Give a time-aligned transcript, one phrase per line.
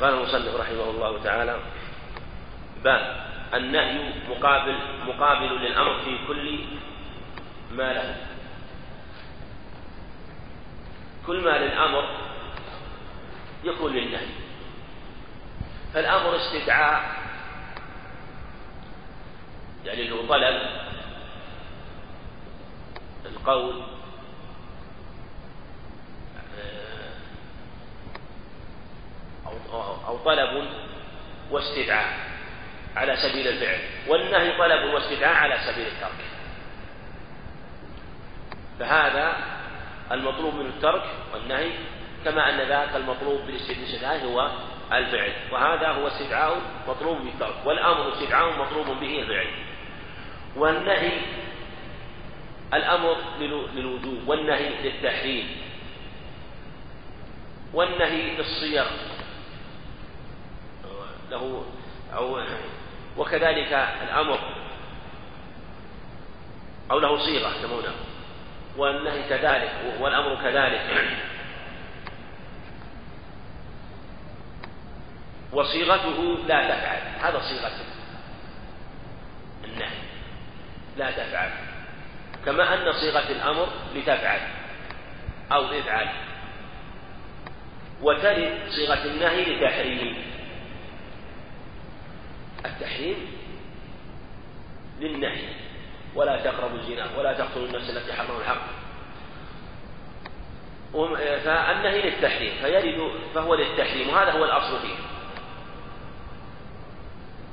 [0.00, 1.58] قال المصنف رحمه الله تعالى
[2.84, 4.76] باب النهي مقابل
[5.06, 6.64] مقابل للأمر في كل
[7.72, 8.16] ما له.
[11.26, 12.04] كل ما للأمر
[13.64, 14.28] يكون للنهي.
[15.94, 17.20] فالأمر استدعاء
[19.84, 20.62] يعني له طلب
[23.26, 23.82] القول
[30.06, 30.68] أو طلب
[31.50, 32.30] واستدعاء
[32.96, 36.24] على سبيل الفعل والنهي طلب واستدعاء على سبيل الترك.
[38.78, 39.36] فهذا
[40.12, 41.02] المطلوب من الترك
[41.34, 41.70] والنهي
[42.24, 44.50] كما أن ذاك المطلوب بالاستدعاء هو
[44.92, 45.32] الفعل.
[45.52, 49.46] وهذا هو استدعاء مطلوب بالترك والأمر استدعاء مطلوب به الفعل.
[50.56, 51.12] والنهي
[52.74, 53.16] الأمر
[53.74, 55.56] للوجوب والنهي للتحريم
[57.74, 58.86] والنهي للصيغ.
[61.30, 61.64] له
[62.14, 62.40] أو
[63.16, 64.38] وكذلك الأمر
[66.90, 67.94] أو له صيغة يسمونه.
[68.76, 71.16] والنهي كذلك والأمر كذلك.
[75.52, 77.72] وصيغته لا تفعل هذا صيغة
[79.64, 80.00] النهي
[80.96, 81.50] لا تفعل.
[82.46, 84.40] كما أن صيغة الأمر لتفعل
[85.52, 86.08] أو افعل.
[88.02, 90.39] وترد صيغة النهي لتحريم.
[92.80, 93.16] التحريم
[95.00, 95.48] للنهي.
[96.14, 98.62] ولا تقربوا الزنا ولا تقتلوا النفس التي حرم الحق.
[101.44, 104.94] فالنهي للتحريم فيرد فهو للتحريم وهذا هو الأصل فيه.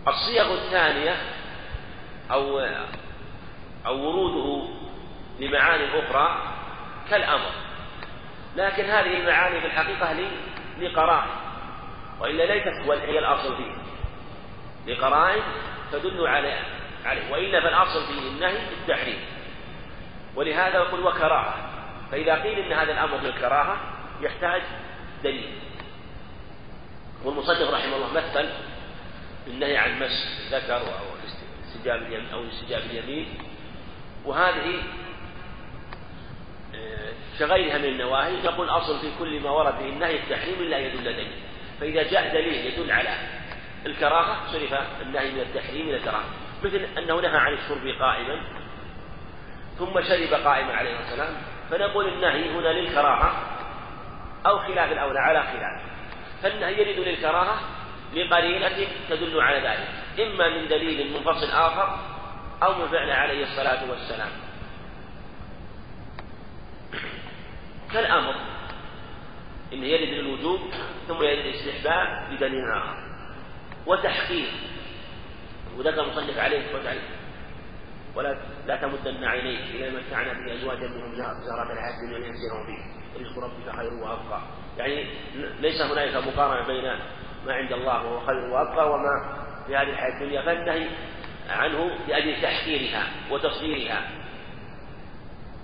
[0.08, 1.16] الصيغ الثانية
[2.32, 2.60] أو
[3.86, 4.68] أو وروده
[5.40, 6.54] لمعاني أخرى
[7.10, 7.52] كالأمر.
[8.56, 10.30] لكن هذه المعاني في الحقيقة
[10.80, 11.30] لقرائن.
[12.20, 13.87] وإلا ليست هي الأصل فيه.
[14.88, 15.44] لقرائن
[15.92, 16.60] تدل على
[17.06, 19.20] عليه وإلا فالأصل فيه النهي التحريم.
[20.36, 21.56] ولهذا يقول وكراهة.
[22.12, 23.78] فإذا قيل إن هذا الأمر للكراهة
[24.22, 24.62] يحتاج
[25.24, 25.60] دليل.
[27.24, 28.50] والمصنف رحمه الله مثل
[29.46, 31.06] بالنهي عن مس الذكر أو
[31.66, 33.38] استجاب اليمين أو استجاب اليمين.
[34.26, 34.84] وهذه
[36.76, 41.04] آه، كغيرها من النواهي تقول أصل في كل ما ورد به النهي التحريم إلا يدل
[41.04, 41.32] دليل.
[41.80, 43.37] فإذا جاء دليل يدل على
[43.88, 46.26] الكراهة صرف النهي من التحريم إلى الكراهة.
[46.64, 48.42] مثل أنه نهى عن الشرب قائما
[49.80, 51.34] ثم شرب قائما عليه السلام
[51.72, 53.34] فنقول النهي هنا للكراهة
[54.46, 55.82] أو خلاف الأولى على خلاف.
[56.44, 57.60] فالنهي يرد للكراهة
[58.14, 59.88] لقرينة تدل على ذلك
[60.28, 62.00] إما من دليل منفصل آخر
[62.64, 64.30] أو من فعل عليه الصلاة والسلام.
[67.94, 68.36] كالأمر
[69.74, 70.60] إنه يرد للوجوب
[71.08, 73.07] ثم يرد الاستحباب بدليل آخر.
[73.88, 74.50] وتحقيق.
[75.78, 77.00] وذكر المصنف عليه وتعالى
[78.16, 78.38] ولا
[78.68, 82.98] لا تمدن عينيك إلى ما متعنا به أزواجا منهم زهرة الحياة الدنيا لينزلهم فيه.
[83.22, 84.42] رزق ربك خير وأبقى.
[84.78, 85.06] يعني
[85.60, 86.84] ليس هنالك مقارنة بين
[87.46, 90.42] ما عند الله وهو خير وأبقى وما في هذه الحياة الدنيا.
[90.42, 90.88] فالنهي
[91.50, 94.02] عنه لاجل تحقيرها وتصغيرها.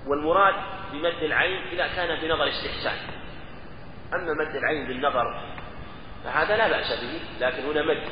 [0.08, 0.56] والمراد
[0.92, 2.98] بمد العين إذا كان بنظر استحسان.
[4.14, 5.53] أما مد العين بالنظر
[6.24, 8.04] فهذا لا بأس به لكن هنا مد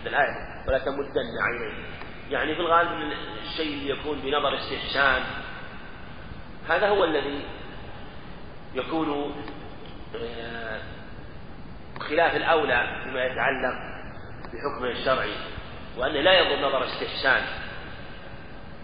[0.00, 1.84] حد الآية ولا تمدن عينيك
[2.30, 3.12] يعني في الغالب من
[3.42, 5.22] الشيء يكون بنظر استحسان
[6.68, 7.44] هذا هو الذي
[8.74, 9.34] يكون
[10.16, 10.80] آه،
[12.00, 13.74] خلاف الأولى فيما يتعلق
[14.44, 15.32] بحكمه الشرعي
[15.96, 17.42] وأنه لا ينظر نظر استحسان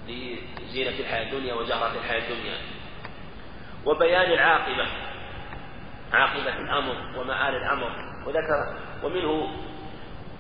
[0.09, 2.57] لزينة الحياة الدنيا وزهرة الحياة الدنيا.
[3.87, 4.89] وبيان العاقبة
[6.13, 8.14] عاقبة الأمر ومآل الأمر.
[8.27, 9.49] وذكر ومنه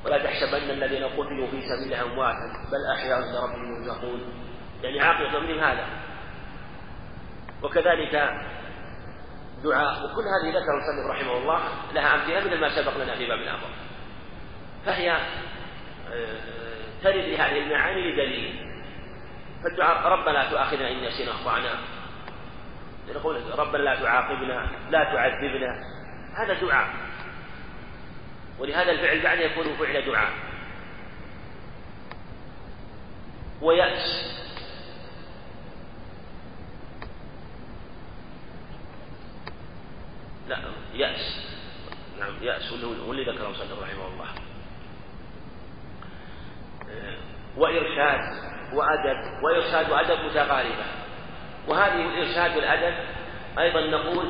[0.04, 4.20] ولا تحسبن الذين قتلوا في سبيل أمواتا بل أحياء عند ربهم يرزقون.
[4.82, 5.86] يعني عاقبة أمرهم هذا؟
[7.62, 8.14] وكذلك
[9.64, 10.04] دعاء.
[10.04, 11.60] وكل هذه ذكر المصنف رحمه الله
[11.94, 13.68] لها أمثلة مثل ما سبق لنا في باب الأمر
[14.87, 15.10] فهي
[16.12, 16.38] آه،
[17.02, 18.75] ترد لهذه المعاني لدليل.
[19.62, 21.78] فالدعاء ربنا لا تؤاخذنا إن نسينا أخطأنا.
[23.14, 25.80] نقول ربنا لا تعاقبنا لا تعذبنا.
[26.37, 26.88] هذا دعاء.
[28.58, 30.32] ولهذا الفعل بعد يكون فعل دعاء.
[33.62, 34.34] ويأس.
[40.48, 40.58] لا
[40.94, 41.44] يأس.
[42.20, 42.72] نعم يأس
[43.08, 44.28] واللي ذكره صلى رحمه الله.
[47.56, 48.20] وإرشاد
[48.74, 50.84] وأدب وإرشاد وأدب متقاربة.
[51.68, 52.94] وهذه الإرشاد والأدب
[53.58, 54.26] أيضا نقول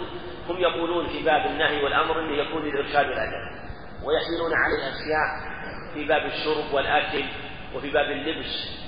[0.48, 3.63] هم يقولون في باب النهي والأمر أنه يكون الإرشاد والأدب
[4.04, 5.54] ويحملون عليه أشياء
[5.94, 7.24] في باب الشرب والأكل
[7.74, 8.84] وفي باب اللبس.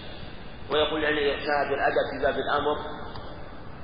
[0.70, 2.76] ويقول عن الإرشاد والأدب في باب الأمر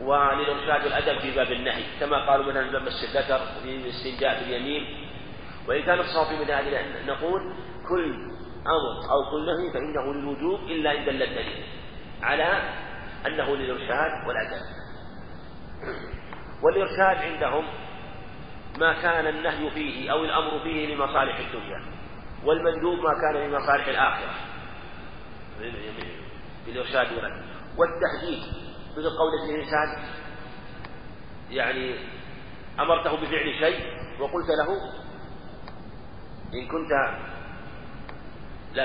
[0.00, 4.82] وللإرشاد والأدب في باب النهي كما قالوا مثلا باب الذكر في الاستنجاء باليمين
[5.69, 7.40] وإن كان الصواب في مثل هذه نقول
[7.88, 8.14] كل
[8.67, 11.64] أمر أو كل نهي فإنه للوجوب إلا إن دل الدليل
[12.23, 12.62] على
[13.26, 14.62] أنه للإرشاد والأدب.
[16.62, 17.64] والإرشاد عندهم
[18.79, 21.83] ما كان النهي فيه أو الأمر فيه لمصالح الدنيا
[22.45, 24.35] والمندوب ما كان لمصالح الآخرة.
[26.67, 27.45] بالإرشاد والأدب
[27.79, 28.43] والتحديد
[28.93, 30.05] مثل قول الإنسان
[31.51, 31.95] يعني
[32.81, 33.81] أمرته بفعل شيء
[34.21, 34.69] وقلت له
[36.55, 36.91] إن كنت
[38.75, 38.85] لا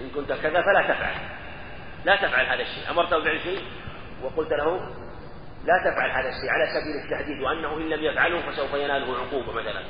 [0.00, 1.14] إن كنت كذا فلا تفعل.
[2.04, 2.90] لا تفعل هذا الشيء.
[2.90, 3.62] أمرته بفعل شيء
[4.22, 4.94] وقلت له
[5.68, 9.84] لا تفعل هذا الشيء على سبيل التهديد وأنه إن لم يفعله فسوف يناله عقوبة مثلا.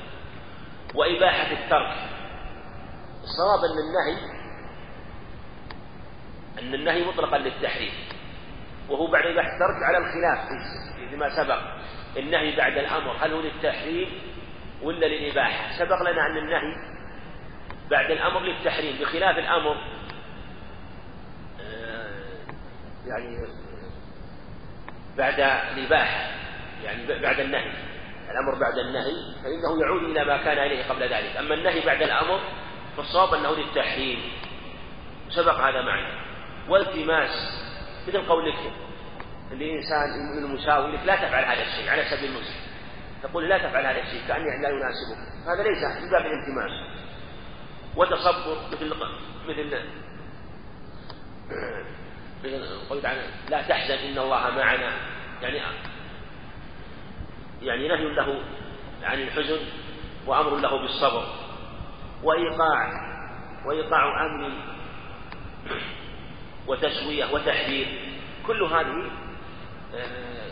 [0.95, 1.95] وإباحة الترك.
[3.23, 4.39] الصواب أن النهي
[6.59, 7.93] أن النهي مطلقا للتحريم.
[8.89, 10.49] وهو بعد إباحة الترك على الخلاف
[11.11, 11.61] فيما سبق.
[12.17, 14.09] النهي بعد الأمر هل هو للتحريم
[14.83, 16.75] ولا للإباحة؟ سبق لنا أن النهي
[17.91, 18.97] بعد الأمر للتحريم.
[19.01, 19.77] بخلاف الأمر
[21.61, 22.09] آه،
[23.07, 23.68] يعني
[25.19, 25.41] بعد
[25.77, 26.31] الإباحة
[26.85, 27.73] يعني بعد النهي
[28.31, 29.13] الأمر بعد النهي
[29.43, 31.37] فإنه يعود إلى ما كان عليه قبل ذلك.
[31.37, 32.41] أما النهي بعد الأمر
[32.97, 34.19] فالصواب أنه للتحريم.
[35.31, 36.29] سبق هذا معنى
[36.69, 37.31] والتماس
[38.09, 38.59] مثل قولك
[39.53, 42.69] الإنسان المساوي لك لا تفعل هذا الشيء على سبيل المسلم
[43.23, 45.19] تقول لا تفعل هذا الشيء كأنه لا يناسبك.
[45.47, 46.71] هذا ليس من باب الالتماس
[47.97, 48.95] وتصبر مثل
[49.49, 49.85] مثل
[52.91, 53.17] قلت عن
[53.51, 54.93] لا تحزن إن الله معنا.
[55.43, 55.61] يعني
[57.63, 58.43] يعني نهي له
[59.03, 59.61] عن الحزن
[60.27, 61.27] وأمر له بالصبر
[62.23, 63.09] وإيقاع
[63.67, 64.53] وإيقاع أمن
[66.67, 67.87] وتسوية وتحذير.
[68.47, 69.11] كل هذه
[69.95, 70.51] آه،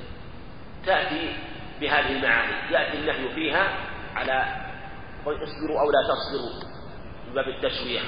[0.87, 1.37] تأتي
[1.81, 2.73] بهذه المعاني.
[2.73, 3.77] يأتي النهي فيها
[4.15, 4.67] على
[5.27, 6.63] اصبروا أو لا تصبروا
[7.29, 8.01] من باب التسوية.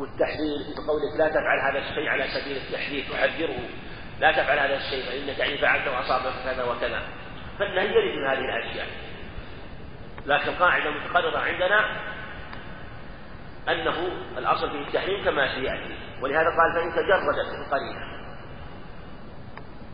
[0.00, 3.58] والتحذير بقولك لا تفعل هذا الشيء على سبيل التحذير تحذره.
[4.20, 7.02] لا تفعل هذا الشيء فإنك يعني فعلت وأصابك كذا وكذا.
[7.58, 8.86] فالنهي يرد من هذه الأشياء.
[10.26, 12.02] لكن قاعدة متقررة عندنا
[13.68, 14.08] أنه
[14.38, 15.94] الأصل فيه التحريم كما سيأتي.
[16.22, 18.00] ولهذا قال فإن تجردت القرينة.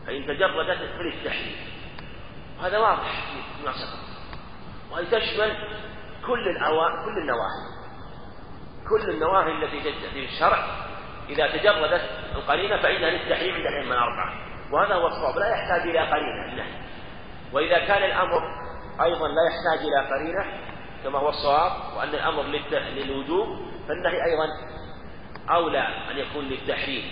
[0.07, 1.55] فإن تجردت فللتحريم
[2.59, 3.23] وهذا واضح
[3.57, 4.07] فيما سبق
[4.91, 5.57] وهي تشمل
[6.27, 7.76] كل الأوا كل النواهي.
[8.89, 10.65] كل النواهي التي في الشرع
[11.29, 12.01] إذا تجردت
[12.35, 14.33] القرينة فإنها للتحريم عند الأئمة الأربعة.
[14.71, 16.87] وهذا هو الصواب لا يحتاج إلى قرينة النهي
[17.53, 18.41] وإذا كان الأمر
[19.01, 20.45] أيضا لا يحتاج إلى قرينة
[21.03, 23.47] كما هو الصواب وأن الأمر للوجوب
[23.87, 24.47] فالنهي أيضا
[25.49, 27.03] أولى أن يكون للتحريم.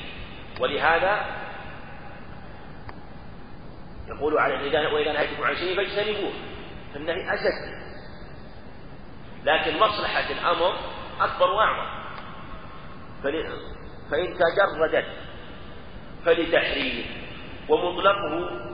[0.60, 1.26] ولهذا
[4.08, 6.34] يقول على إذا وإذا نهيتكم عن شيء فاجتنبوه.
[6.94, 7.86] فالنهي أشد.
[9.44, 10.76] لكن مصلحة الأمر
[11.20, 12.06] أكبر وأعظم.
[14.12, 15.06] فإن تجردت
[16.26, 17.06] فلتحريم
[17.70, 18.66] ومطلقه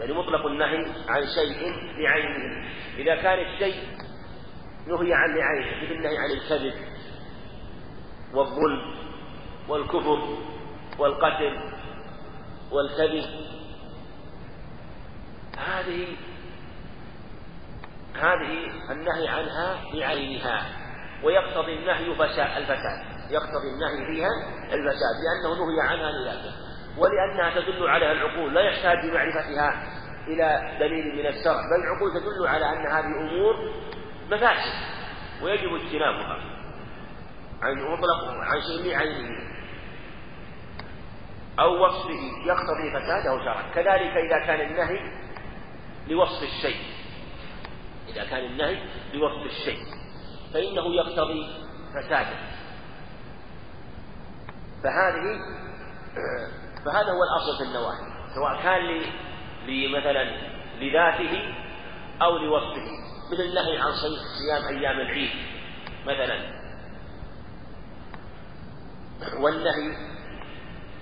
[0.00, 2.68] يعني مطلق النهي عن شيء لعينه
[2.98, 3.82] إذا كان الشيء
[4.86, 6.74] نهي عن لعينه مثل النهي عن الكذب
[8.34, 8.94] والظلم
[9.68, 10.38] والكفر
[10.98, 11.58] والقتل
[12.72, 13.24] والكذب
[15.58, 16.06] هذه
[18.16, 20.62] هذه النهي عنها بعينها
[21.24, 24.28] ويقتضي النهي فساد الفساد يقتضي النهي فيها
[24.64, 26.52] الفساد لأنه نهي عنها لذاته
[26.98, 29.82] ولأنها تدل عليها العقول لا يحتاج بمعرفتها
[30.28, 33.72] إلى دليل من الشرع بل العقول تدل على أن هذه أمور
[34.30, 34.72] مفاسد
[35.42, 36.38] ويجب اجتنابها
[37.62, 39.56] عن مطلق عن شيء بعينه
[41.58, 45.00] أو وصفه يقتضي فساده شرعا كذلك إذا كان النهي
[46.08, 46.95] لوصف الشيء
[48.16, 48.78] إذا كان النهي
[49.14, 49.84] لوصف الشيء
[50.54, 51.46] فإنه يقتضي
[51.94, 52.36] فساده.
[54.82, 55.40] فهذه
[56.84, 59.02] فهذا هو الأصل في النواهي سواء كان
[59.66, 60.24] لمثلا
[60.80, 61.54] لذاته
[62.22, 62.90] أو لوصفه.
[63.32, 63.92] مثل النهي عن
[64.38, 65.30] صيام أيام العيد
[66.06, 66.56] مثلا.
[69.40, 69.96] والنهي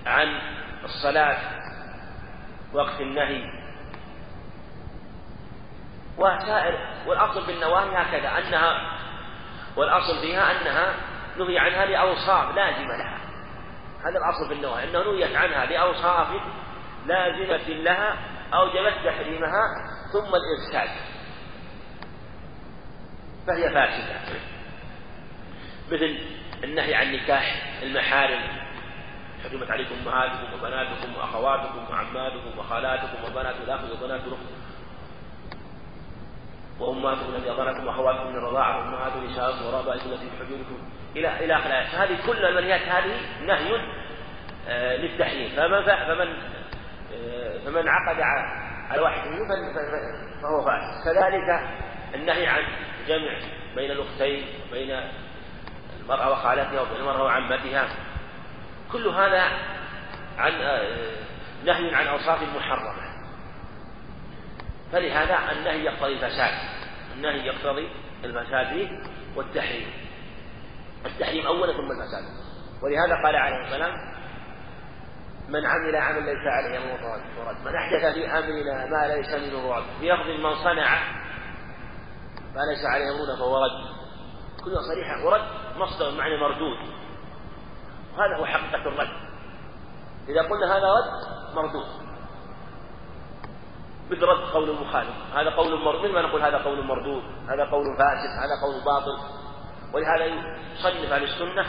[0.05, 0.39] عن
[0.83, 1.37] الصلاة
[2.73, 3.54] وقت النهي
[6.17, 8.97] وسائر والأصل في النواهي هكذا أنها
[9.77, 10.95] والأصل فيها أنها
[11.37, 13.17] نهي عنها لأوصاف لازمة لها.
[14.01, 16.27] هذا الأصل في النواهي أنه نهيت عنها لأوصاف
[17.05, 18.15] لازمة لها
[18.53, 19.61] أوجبت تحريمها
[20.13, 20.89] ثم الإرشاد
[23.47, 24.39] فهي فاسدة.
[25.91, 26.19] مثل
[26.63, 28.41] النهي عن نكاح المحارم.
[29.43, 34.41] حرمت عليكم أمهاتكم وبناتكم وأخواتكم وعماتكم وخالاتكم وبنات الأخ وبنات الأخت
[36.79, 40.77] وأمهاتكم التي أرضعنكم وأخواتكم من الرضاعة وأمهات نسائكم وربائكم التي في حجوركم
[41.15, 43.81] إلى إلى آخر الآيات فهذه كل المنهيات هذه نهي
[44.67, 46.33] آه، للتحريم فمن فمن
[47.13, 48.21] آه، فمن عقد
[48.89, 49.47] على واحد منهم
[50.41, 51.69] فهو فاسد كذلك
[52.15, 52.63] النهي عن
[53.07, 53.37] جمع
[53.75, 54.99] بين الأختين وبين
[56.01, 57.87] المرأة وخالتها وبين المرأة وعمتها.
[58.91, 59.43] كل هذا
[60.37, 61.11] عن آه،
[61.65, 63.04] نهي عن أوصاف محرمة.
[64.95, 66.53] فلهذا النهي يقتضي الفساد
[67.15, 67.89] النهي يقتضي
[68.23, 68.89] الفساد
[69.35, 69.87] والتحريم.
[71.05, 72.23] التحريم أولا ثم الفساد
[72.83, 73.93] ولهذا قال عليه السلام
[75.49, 77.57] من عمل عملا ليس عليه أمر ورد.
[77.65, 79.83] من أحدث في أمرنا ما ليس منه رد.
[79.99, 80.99] في لفظ من صنع
[82.55, 83.95] ما ليس عليه أمرنا فهو رد.
[84.63, 85.41] كلها صريحه ورد
[85.77, 86.77] مصدر معنى مردود.
[88.13, 89.09] وهذا هو حقيقة الرد.
[90.29, 91.11] إذا قلنا هذا رد
[91.55, 92.04] مردود.
[94.11, 97.23] مثل رد قول المخالف هذا قول مردود ما نقول هذا قول مردود.
[97.49, 99.17] هذا قول فاسد هذا قول باطل.
[99.93, 101.65] ولهذا يصنف أهل السنة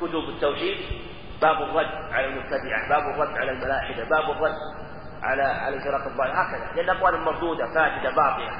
[0.00, 0.78] كتب التوحيد
[1.42, 4.54] باب الرد على المبتدعة باب الرد على الملاحدة باب الرد
[5.22, 6.72] على على الفرق الضالة هكذا.
[6.76, 8.50] لأن أقوال مردودة فاسدة باطلة.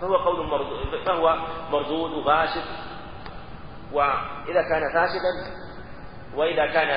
[0.00, 1.38] فهو قول مردود فهو
[1.70, 2.64] مردود وفاسد.
[3.92, 5.64] وإذا كان فاسدا
[6.34, 6.88] وإذا كان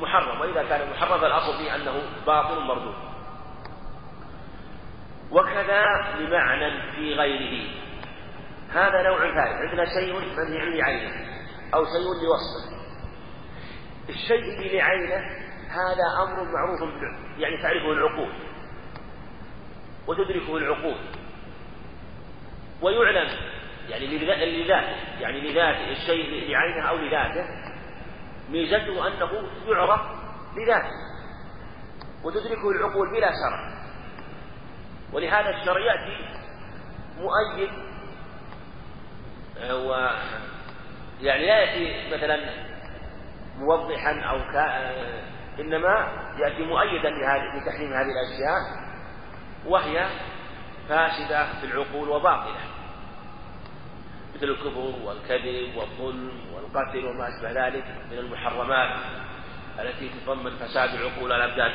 [0.00, 0.40] محرم.
[0.40, 3.05] وإذا كان محرم فالأصل فيه أنه باطل مردود
[5.30, 5.84] وكذا
[6.18, 7.70] لمعنى في غيره.
[8.72, 9.56] هذا نوع ثالث.
[9.56, 11.14] عندنا شيء منهي لعينه
[11.74, 12.76] أو شيء لوصفه.
[14.08, 15.16] الشيء لعينه
[15.68, 16.80] هذا أمر معروف
[17.38, 18.32] يعني تعرفه العقول.
[20.06, 20.96] وتدركه العقول.
[22.82, 23.30] ويعلم.
[23.88, 25.20] يعني لذاته.
[25.20, 25.90] يعني لذاته.
[25.90, 27.44] الشيء لعينه أو لذاته.
[28.50, 30.00] ميزته أنه يعرف
[30.56, 30.90] لذاته
[32.24, 33.75] وتدركه العقول بلا شرع
[35.12, 36.16] ولهذا الشرع يأتي
[37.20, 37.70] مؤيد
[39.72, 39.92] و
[41.20, 42.50] يعني لا يأتي مثلا
[43.58, 44.92] موضحا أو كا...
[45.60, 46.08] إنما
[46.38, 48.86] يأتي مؤيدا لتحريم هذه الأشياء
[49.66, 50.06] وهي
[50.88, 52.60] فاسدة في العقول وباطلة.
[54.34, 58.90] مثل الكفر والكذب والظلم والقتل وما أشبه ذلك من المحرمات
[59.80, 61.70] التي تتضمن فساد العقول والأبدان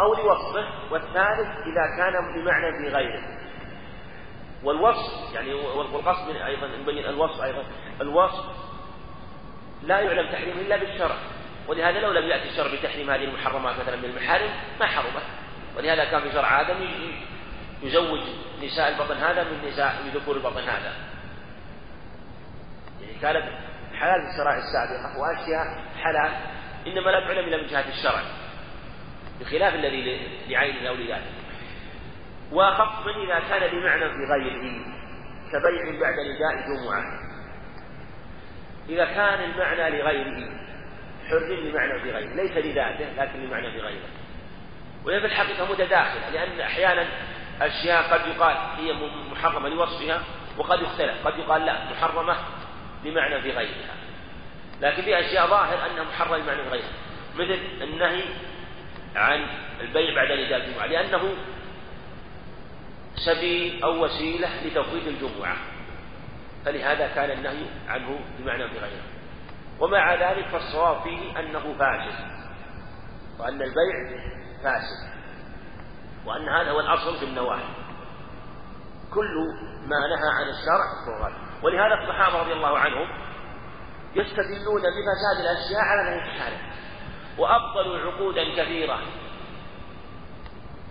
[0.00, 3.22] أو لوصفه والثالث إذا كان بمعنى في غيره.
[4.64, 7.64] والوصف يعني والقصد من أيضا نبين الوصف أيضا
[8.00, 8.44] الوصف
[9.82, 11.16] لا يعلم تحريمه إلا بالشرع.
[11.68, 15.22] ولهذا لو لم يأتي الشرع بتحريم هذه المحرمات مثلا من المحارم ما حرمت
[15.76, 16.76] ولهذا كان في شرع آدم
[17.82, 18.20] يزوج
[18.62, 20.92] نساء البطن هذا من نساء من ذكور البطن هذا.
[23.00, 23.44] يعني كانت
[23.94, 26.32] حلال في الشرائع السابقة وأشياء حلال
[26.86, 28.22] إنما لا تعلم إلا من جهة الشرع.
[29.40, 31.44] بخلاف الذي لعينه أو لذاته
[32.52, 34.94] وخفض إذا كان بمعنى في غيره
[35.52, 37.04] كبيع بعد نداء جمعة.
[38.88, 40.50] إذا كان المعنى لغيره
[41.30, 42.34] حرم بمعنى في غيره.
[42.34, 44.08] ليس لذاته لكن بمعنى في غيره.
[45.04, 47.06] وهي في الحقيقة متداخلة لأن أحيانا
[47.60, 48.92] أشياء قد يقال هي
[49.32, 50.22] محرمة لوصفها
[50.58, 51.26] وقد يختلف.
[51.26, 52.36] قد يقال لا محرمة
[53.04, 53.94] بمعنى في غيرها.
[54.80, 56.92] لكن في أشياء ظاهر أنها محرمة بمعنى في غيرها.
[57.34, 58.22] مثل النهي
[59.14, 59.46] عن
[59.80, 61.34] البيع بعد نداء الجمعة لأنه
[63.14, 65.56] سبيل أو وسيلة لتفويت الجمعة.
[66.64, 69.02] فلهذا كان النهي عنه بمعنى في غيره.
[69.80, 72.34] ومع ذلك فالصواب فيه أنه فاسد
[73.40, 74.20] وأن البيع
[74.62, 75.14] فاسد
[76.26, 77.68] وأن هذا هو الأصل في النواهي
[79.14, 79.34] كل
[79.86, 81.30] ما نهى عن الشرع فهو
[81.62, 83.08] ولهذا الصحابة رضي الله عنهم
[84.14, 86.58] يستدلون بفساد الأشياء على نهي الحالة
[87.38, 88.98] وأبطلوا عقودا كثيرة.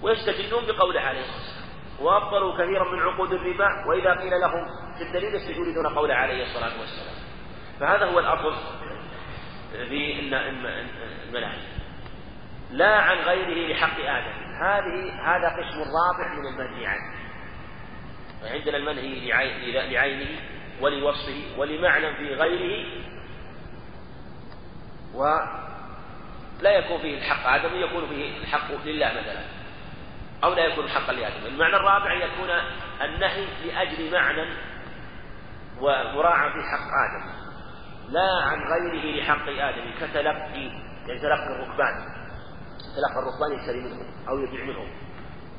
[0.01, 1.19] ويستدلون بقوله عليه.
[1.19, 1.63] الصلاة والسلام
[1.99, 4.65] وأبطلوا كثيرا من عقود الربا وإذا قيل لهم
[4.97, 7.15] في الدليل يستجيبون قول عليه الصلاة والسلام.
[7.79, 8.55] فهذا هو الأصل
[9.71, 10.19] في
[11.29, 11.59] المناهج
[12.71, 14.53] لا عن غيره لحق آدم.
[14.63, 17.13] هذه هذا قسم رابع من المنهي عنه.
[18.41, 19.29] فعندنا المنهي
[19.91, 20.39] لعينه
[20.81, 22.85] ولوصفه ولمعنى في غيره.
[26.63, 29.45] ولا يكون فيه الحق آدم يكون فيه الحق لله مثلا
[30.43, 31.45] أو لا يكون حقا لآدم.
[31.45, 32.49] المعنى الرابع يكون
[33.01, 34.53] النهي لأجل معنى
[35.81, 37.25] ومراعاة في حق آدم
[38.09, 40.65] لا عن غيره لحق آدم كتلقي
[41.07, 41.95] يعني تلقي الركبان
[42.95, 44.87] تلقى الركبان يشتري منهم أو يبيع منهم.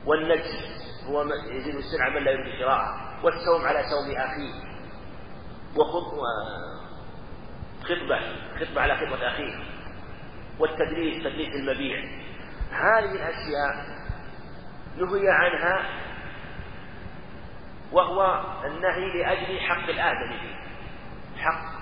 [0.06, 3.20] والنجس هو يزيد السلعة من لا يريد شراءها.
[3.22, 4.54] والسوم على سوم أخيه.
[5.76, 6.20] وخطبة
[8.60, 9.73] خطبة على خطبة أخيه.
[10.58, 12.04] والتدليس تدليس المبيع.
[12.70, 13.94] هذه الأشياء
[14.96, 15.84] نهي عنها
[17.92, 20.54] وهو النهي لأجل حق الآدم فيه
[21.42, 21.74] حق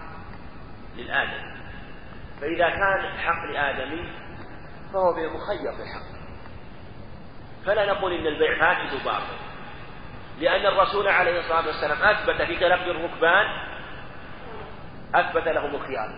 [0.96, 1.52] للآدم
[2.40, 4.04] فإذا كان حق لآدم
[4.92, 6.12] فهو مخير بالحق
[7.66, 9.36] فلا نقول إن البيع فاسد وباطل.
[10.38, 13.46] لأن الرسول عليه الصلاة والسلام أثبت في تلقي الركبان
[15.14, 16.08] أثبت لهم الخيار.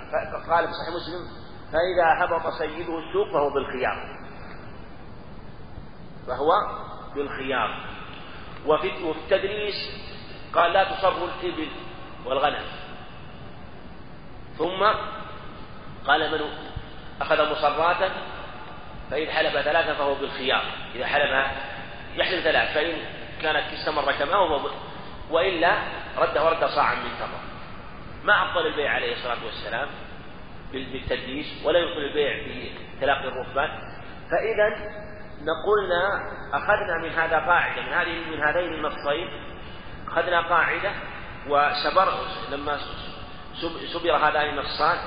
[0.51, 1.44] قال في صحيح مسلم
[1.75, 4.19] فإذا هبط سيده السوق فهو بالخيار.
[6.27, 6.53] فهو
[7.15, 7.85] بالخيار.
[8.67, 9.75] وفي التدريس
[10.55, 11.69] قال لا تصر الإبل
[12.25, 12.65] والغنم.
[14.59, 14.85] ثم
[16.07, 16.51] قال من
[17.21, 18.11] أخذ مصراتا
[19.11, 20.65] فإن حلف ثلاثا فهو بالخيار.
[20.95, 21.47] إذا حلف
[22.17, 22.99] يحلف ثلاث فإن
[23.43, 24.71] كانت استمر كما هو
[25.31, 25.79] وإلا
[26.19, 27.41] رد صاعا من تمر.
[28.25, 29.89] ما أبطل البيع عليه الصلاة والسلام؟
[30.75, 33.69] بالتدليس ولا يبطل البيع في تلاقي الركبان
[34.31, 34.69] فإذا
[35.43, 39.29] نقولنا أخذنا من هذا قاعدة من هذه من هذين النصين
[40.09, 40.93] أخذنا قاعدة
[41.49, 42.13] وسبر
[42.53, 42.79] لما
[43.93, 44.99] سبر هذان النصان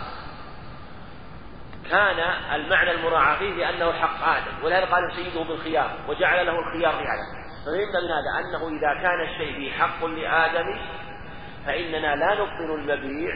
[1.90, 2.20] كان
[2.56, 7.48] المعنى المراعى فيه لأنه حق آدم ولهذا قال سيده بالخيار وجعل له الخيار في هذا
[7.66, 10.80] ففهمنا من هذا؟ أنه إذا كان الشيء فيه حق لآدم
[11.66, 13.32] فإننا لا نبطل المبيع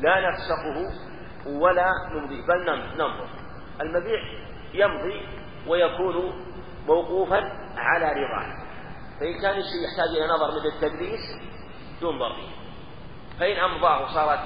[0.00, 1.07] لا نفسخه
[1.48, 2.42] ولا نمضي.
[2.42, 2.64] بل
[2.96, 3.28] ننظر
[3.80, 4.20] المبيع
[4.74, 5.26] يمضي
[5.66, 6.44] ويكون
[6.86, 8.68] موقوفا على رضاه.
[9.20, 11.20] فإن كان الشيء يحتاج إلى نظر مثل التدريس
[12.02, 12.36] ينظر.
[13.40, 14.40] فإن أمضاه صارت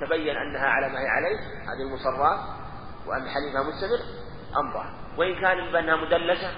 [0.00, 2.40] تبين أنها على ما هي عليه هذه المصرات
[3.06, 3.98] وأن حليفها مستمر
[4.56, 5.04] أمضى.
[5.16, 6.50] وإن كان بأنها مدلسة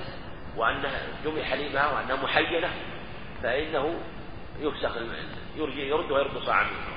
[0.56, 2.70] وأنها جمع حليفها وأنها محينة
[3.42, 3.94] فإنه
[4.58, 4.96] يفسخ
[5.56, 6.95] يرجي يرد ويرد صاعا منه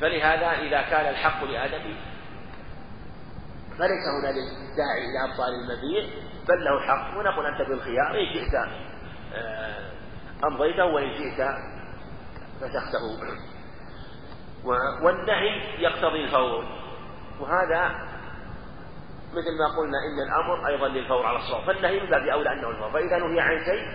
[0.00, 1.96] فلهذا إذا كان الحق لآدم
[3.78, 6.04] فليس هنا للداعي إلى أبطال المبيع
[6.48, 7.18] بل له حق.
[7.18, 8.54] ونقول أنت بالخيار إن شئت
[9.34, 9.90] آه،
[10.44, 11.48] أمضيته وإن شئت
[12.60, 13.02] فسخته
[15.02, 16.64] والنهي يقتضي الفور.
[17.40, 18.06] وهذا
[19.32, 21.64] مثل ما قلنا إن الأمر أيضا للفور على الصواب.
[21.66, 22.90] فالنهي من باب أولى أنه الفور.
[22.90, 23.86] فإذا نهي عن شيء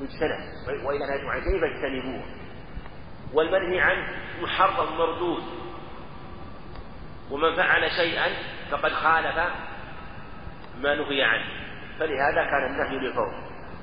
[0.00, 2.41] يجتنب وإذا نهيتم عن شيء فاجتنبوه.
[3.34, 4.08] والمنهي عنه
[4.42, 5.42] محرم مردود.
[7.30, 8.28] ومن فعل شيئا
[8.70, 9.36] فقد خالف
[10.80, 11.44] ما نهي عنه.
[11.98, 13.34] فلهذا كان النهي للفور.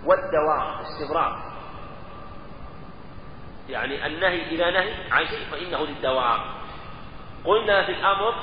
[0.05, 1.49] والدوام استمرار
[3.69, 6.39] يعني النهي إذا نهي عن شيء فإنه للدوام
[7.45, 8.33] قلنا في الأمر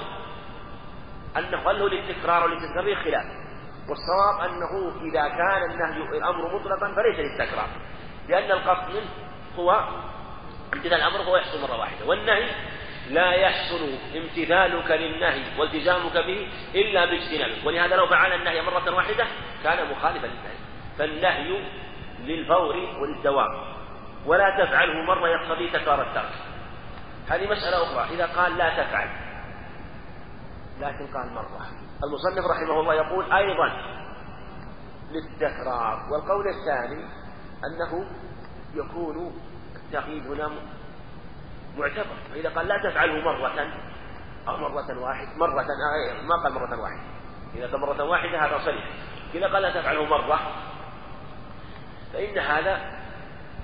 [1.37, 3.27] أنه هل هو للتكرار وللتكرار خلاف.
[3.89, 7.69] والصواب أنه إذا كان النهي الأمر مطلقا فليس للتكرار.
[8.29, 9.09] لأن القصد منه
[9.59, 9.89] هو
[10.75, 12.07] امتثال الأمر هو يحصل مرة واحدة.
[12.07, 12.51] والنهي
[13.11, 17.67] لا يحصل امتثالك للنهي والتزامك به إلا باجتنابه.
[17.67, 19.27] ولهذا لو فعل النهي مرة واحدة
[19.65, 20.57] كان مخالفا للنهي.
[20.99, 21.61] فالنهي
[22.21, 23.77] للفور وللدوام.
[24.27, 26.33] ولا تفعله مرة يقتضي تكرار الترك.
[27.29, 28.15] هذه مسألة أخرى.
[28.15, 29.09] إذا قال لا تفعل
[30.81, 31.67] لكن قال مرة.
[32.05, 33.97] المصنف رحمه الله يقول أيضا
[35.11, 35.99] للتكرار.
[36.13, 37.05] والقول الثاني
[37.65, 38.07] أنه
[38.75, 39.33] يكون
[39.87, 40.51] التقييد هنا
[41.77, 42.17] معتبر.
[42.33, 43.73] فإذا قال لا تفعله مرة
[44.49, 47.03] أو مرة واحدة مرة آه، ما قال مرة واحدة
[47.55, 48.85] إذا قال مرة واحدة هذا صريح.
[49.35, 50.41] إذا قال لا تفعله مرة
[52.13, 53.01] فإن هذا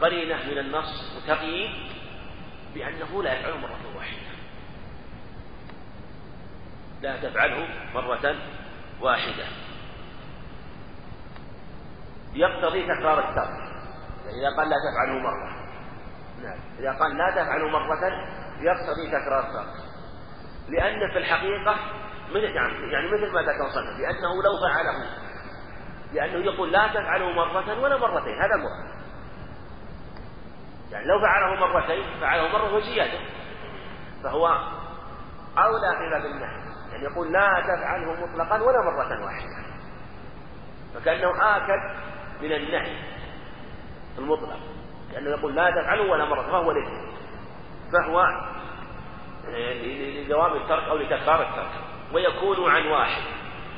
[0.00, 1.70] قرينة من النص وتقييد
[2.74, 4.32] بأنه لا يفعله مرة واحدة.
[7.02, 8.36] لا تفعله مرة
[9.00, 9.46] واحدة.
[12.34, 13.72] يقتضي تكرار الترك.
[14.26, 15.61] إذا قال لا تفعله مرة.
[16.42, 16.58] نعم.
[16.78, 18.00] إذا قال لا تفعله مرة
[18.60, 19.92] يقتضي تكرار الترك
[20.68, 21.76] لأن في الحقيقة
[22.34, 22.40] من
[22.90, 25.06] يعني مثل ما ذكر صنع لأنه لو فعله
[26.12, 29.02] لأنه يقول لا تفعله مرة ولا مرتين هذا المراد
[30.92, 33.18] يعني لو فعله مرتين فعله مرة وزيادة.
[34.22, 34.46] فهو
[35.58, 36.62] أولى في باب النهي.
[36.92, 39.64] يعني يقول لا تفعله مطلقا ولا مرة واحدة.
[40.94, 41.80] فكأنه آكد
[42.40, 42.96] من النهي
[44.18, 44.58] المطلق.
[45.12, 46.88] لأنه يقول لا تفعله ولا مرة فهو ليس.
[47.92, 48.20] فهو
[49.48, 49.74] آه،
[50.24, 51.70] لدوام الترك أو لتكرار الترك.
[52.12, 53.22] ويكون عن واحد.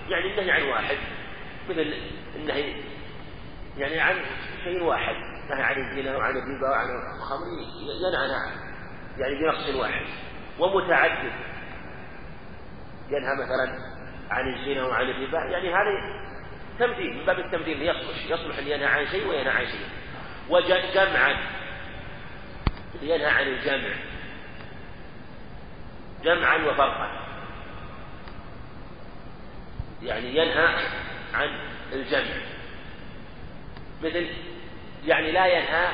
[0.08, 0.96] يعني النهي عن واحد.
[1.68, 1.94] مثل
[2.36, 2.74] النهي.
[3.76, 4.16] يعني عن
[4.64, 5.14] شيء واحد.
[5.50, 7.46] نهى عن الزنا وعن الربا وعن الخمر.
[7.80, 8.40] ينهى
[9.18, 10.06] يعني بنقص واحد.
[10.58, 11.32] ومتعدد.
[13.10, 13.78] ينهى مثلا
[14.30, 15.38] عن الزنا وعن الربا.
[15.38, 15.90] يعني هذا
[16.78, 17.18] تمثيل.
[17.18, 18.26] من باب التمثيل يصلح.
[18.30, 20.03] يصلح أن ينهى عن شيء وينهى عن شيء.
[20.48, 21.36] وجمعا.
[23.02, 23.94] ينهى عن الجمع.
[26.24, 27.24] جمعا وفرقا.
[30.02, 30.68] يعني ينهى
[31.34, 31.48] عن
[31.92, 32.36] الجمع.
[34.02, 34.28] مثل
[35.06, 35.88] يعني لا ينهى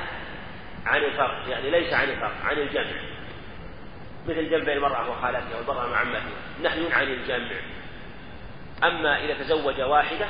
[0.87, 3.01] عن الفرق يعني ليس عن الفرق عن الجمع.
[4.27, 6.23] مثل جمع المرأة وخالتها والمرأة مع عمتها.
[6.63, 7.61] نهي عن الجمع.
[8.85, 10.27] أما إذا تزوج واحدة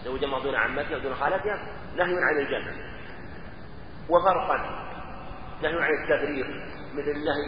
[0.00, 1.56] تزوج ما دون عمتها ودون خالتها
[1.96, 2.95] نهي عن الجمع.
[4.08, 4.86] وفرقا.
[5.62, 6.46] نهي عن التفريق
[6.94, 7.44] مثل النهي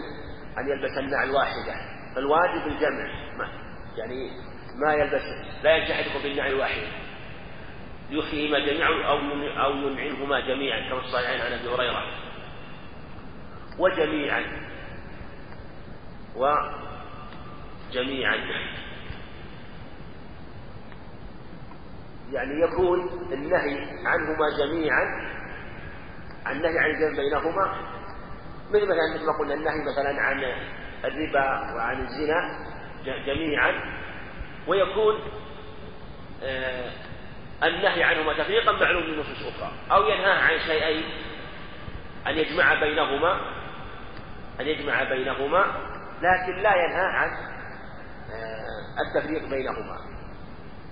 [0.58, 1.74] أن يلبس النعل واحدة.
[2.14, 3.48] فالواجب الجمع ما
[3.96, 4.30] يعني
[4.76, 5.22] ما يلبس
[5.62, 6.86] لا يلتحق بالنعل الواحدة
[8.10, 9.14] يخفيهما جميعا أو
[9.64, 12.02] أو ينعنهما جميعا كما الصحيحين عن أبي هريرة.
[13.78, 14.44] وجميعا.
[17.90, 18.36] وجميعا.
[22.32, 25.04] يعني يكون النهي عنهما جميعا
[26.52, 27.76] النهي عن الجمع بينهما.
[28.70, 30.44] مثل مثلا مثل ما قلنا النهي مثلا عن
[31.04, 32.66] الربا وعن الزنا
[33.26, 33.72] جميعا.
[34.66, 35.14] ويكون
[36.42, 36.90] آه
[37.62, 39.72] النهي عنهما تفريقا معلوم من نصوص أخرى.
[39.92, 41.04] أو ينهى عن شيئين.
[42.26, 43.40] أن يجمع بينهما.
[44.60, 45.66] أن يجمع بينهما.
[46.22, 49.98] لكن لا ينهى عن آه التفريق بينهما.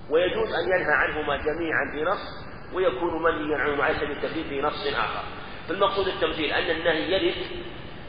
[0.09, 4.87] ويجوز أن ينهى عنهما جميعا في نص ويكون منهيا عنهما على سبيل التفريق في نص
[4.87, 5.23] آخر.
[5.67, 7.35] فالمقصود التمثيل أن النهي يرد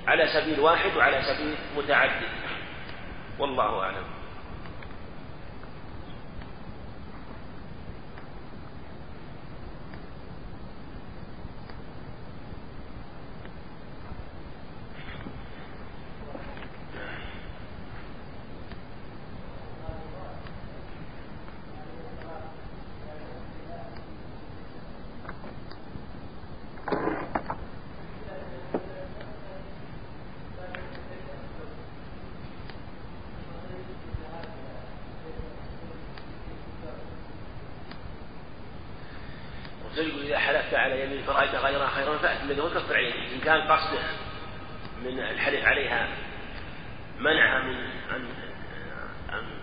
[0.07, 2.29] على سبيل واحد وعلى سبيل متعدد.
[3.39, 4.18] والله أعلم.
[43.41, 44.03] كان قصده
[45.03, 46.09] من الحلف عليها
[47.19, 47.77] منعها من
[48.11, 48.29] أن
[49.33, 49.59] أن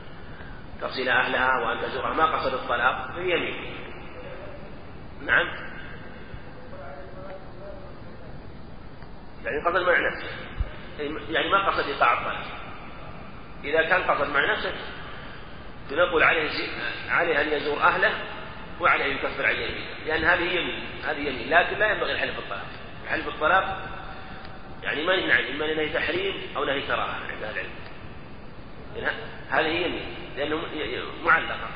[0.82, 3.76] تصل أهلها وأن تزورها ما قصد الطلاق في يمين.
[5.26, 5.48] نعم.
[9.46, 10.30] يعني قصد مع نفسه.
[11.30, 12.46] يعني ما قصد إيقاع الطلاق.
[13.64, 14.74] إذا كان قصد مع نفسه
[15.90, 16.50] فنقول عليه
[17.10, 18.35] عليه أن يزور أهله
[18.82, 19.86] وعليه أن يكفر عن يمينه.
[20.06, 21.50] لأن هذه يمين هذه يمين.
[21.50, 22.66] لكن لا ينبغي الحلف بالطلاق.
[23.08, 23.90] حلف الطلاق
[24.84, 27.66] يعني ما عنه إما نهي تحريم أو نهي كراهة عند أهل
[28.96, 29.18] العلم.
[29.50, 30.62] هذه يمين لأنه
[31.24, 31.70] معلقة.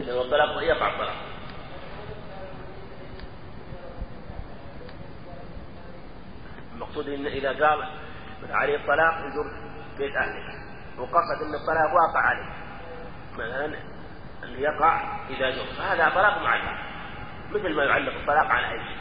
[0.00, 1.16] لأن الطلاق يقع الطلاق.
[6.74, 7.88] المقصود إن إذا قال
[8.50, 9.46] عليه الطلاق يزور
[9.98, 10.68] بيت أهله.
[10.98, 12.57] وقصد أن الطلاق واقع عليه.
[13.38, 13.66] مثلا
[14.44, 16.78] أنه يقع إذا زور فهذا طلاق معلق
[17.50, 18.98] مثل ما يعلق الطلاق على أي شيء.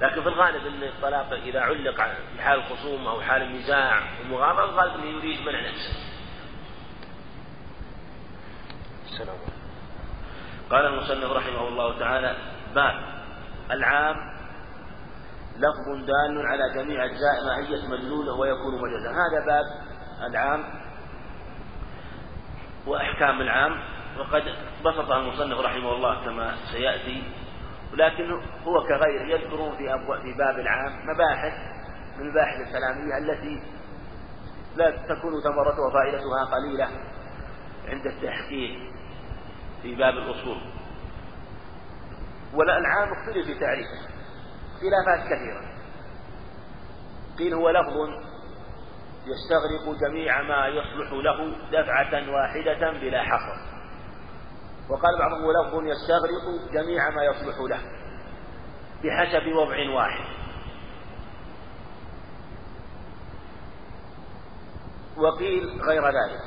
[0.00, 1.96] لكن في الغالب أن الطلاق إذا علق
[2.36, 6.10] في حال الخصومة أو حال النزاع والمغامرة الغالب أنه يريد منع نفسه.
[9.04, 9.36] السلام
[10.70, 12.36] قال المصنف رحمه الله تعالى
[12.74, 12.94] باب
[13.70, 14.16] العام
[15.56, 19.64] لفظ دال على جميع أجزاء ماهية مدلولة ويكون مجازا هذا باب
[20.30, 20.79] العام
[22.86, 23.80] وأحكام العام
[24.18, 24.42] وقد
[24.84, 27.22] بسط المصنف رحمه الله كما سيأتي
[27.92, 28.30] ولكن
[28.64, 29.84] هو كغيره يذكرون في
[30.22, 31.52] في باب العام مباحث
[32.16, 33.62] من المباحث الكلامية التي
[34.76, 36.88] لا تكون ثمرتها وفائدتها قليلة
[37.88, 38.92] عند التحقيق
[39.82, 40.58] في باب الأصول.
[42.54, 43.98] ولا العام اختلف في تعريفه
[44.80, 45.70] خلافات كثيرة.
[47.38, 48.29] قيل هو لفظ
[49.26, 53.70] يستغرق جميع ما يصلح له دفعة واحدة بلا حصر
[54.88, 57.80] وقال بعضهم لفظ يستغرق جميع ما يصلح له
[59.04, 60.24] بحسب وضع واحد.
[65.16, 66.40] وقيل غير ذلك.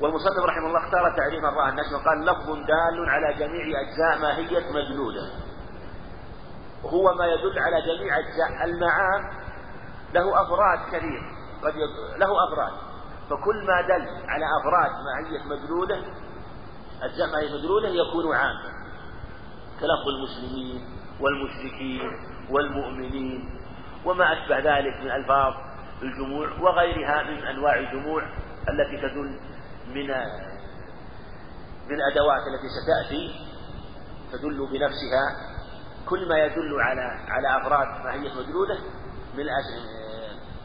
[0.00, 5.30] والمصنف رحمه الله اختار تعريف الله الناس وقال لفظ دال على جميع أجزاء ماهية مدلولة
[6.82, 9.47] هو ما يدل على جميع أجزاء المعان
[10.12, 11.20] له أفراد كثير.
[11.64, 11.74] قد
[12.18, 12.72] له أفراد.
[13.30, 15.96] فكل ما دل على أفراد ماهية مدلولة
[17.02, 18.78] الجمع مدلولة يكون عاما
[19.80, 20.84] كلفظ المسلمين
[21.20, 22.10] والمشركين
[22.50, 23.60] والمؤمنين
[24.04, 25.54] وما أشبه ذلك من ألفاظ
[26.02, 28.22] الجموع وغيرها من أنواع الجموع
[28.68, 29.40] التي تدل
[29.88, 30.06] من
[31.88, 33.48] من الأدوات التي ستأتي.
[34.32, 35.26] تدل بنفسها.
[36.08, 38.78] كل ما يدل على على أفراد ماهية مدلولة
[39.34, 39.48] من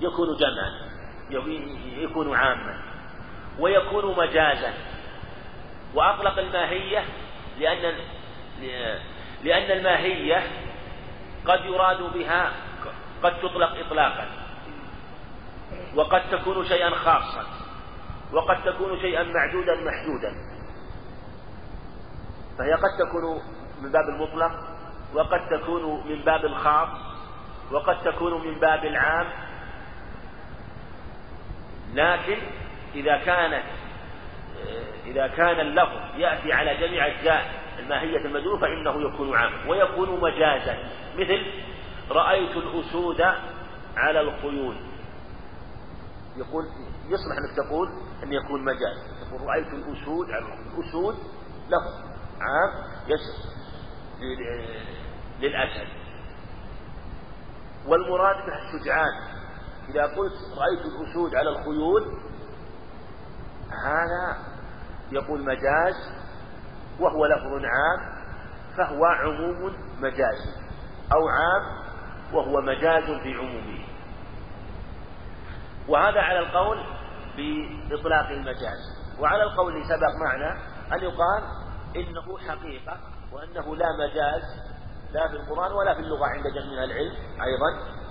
[0.04, 0.94] يكون جمعا
[1.98, 2.82] يكون عاما
[3.60, 4.74] ويكون مجازا.
[5.94, 7.04] وأطلق الماهية
[7.60, 7.96] لأن
[9.44, 10.44] لأن الماهية
[11.46, 12.52] قد يراد بها
[13.24, 14.28] قد تطلق إطلاقا.
[15.96, 17.46] وقد تكون شيئا خاصا.
[18.34, 20.34] وقد تكون شيئا معدودا محدودا.
[22.58, 23.42] فهي قد تكون
[23.82, 24.52] من باب المطلق
[25.14, 26.90] وقد تكون من باب الخاص
[27.72, 29.28] وقد تكون من باب العام.
[31.94, 32.38] لكن
[32.96, 33.64] إذا كانت
[35.06, 40.78] إذا كان اللفظ يأتي على جميع أجزاء الماهية المدلول فإنه يكون عاما ويكون مجازا.
[41.16, 41.46] مثل
[42.12, 43.22] رأيت الأسود
[43.98, 44.76] على الخيول
[46.38, 46.64] يقول
[47.08, 47.88] يصلح أنك تقول
[48.24, 49.28] أن يكون مجاز.
[49.28, 51.16] تقول رأيت الأسود على الأسود
[51.68, 52.72] لفظ عام
[53.08, 53.54] يشمل
[55.42, 55.88] للأسد
[57.88, 59.33] والمراد به الشجعان.
[59.90, 62.20] إذا قلت رأيت الأسود على الخيول
[63.86, 64.38] هذا
[65.12, 65.96] يقول مجاز
[67.00, 68.24] وهو لفظ عام
[68.78, 70.52] فهو عموم مجازي
[71.14, 71.84] أو عام
[72.34, 73.86] وهو مجاز في عمومه.
[75.88, 76.78] وهذا على القول
[77.38, 78.80] بإطلاق المجاز.
[79.20, 80.58] وعلى القول سبق معنا
[80.94, 81.44] أن يقال
[81.96, 82.98] إنه حقيقة
[83.32, 84.44] وأنه لا مجاز
[85.12, 88.03] لا في القرآن ولا في اللغة عند جميع العلم أيضا.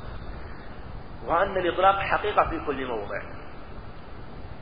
[1.26, 3.22] وأن الإطلاق حقيقة في كل موضع.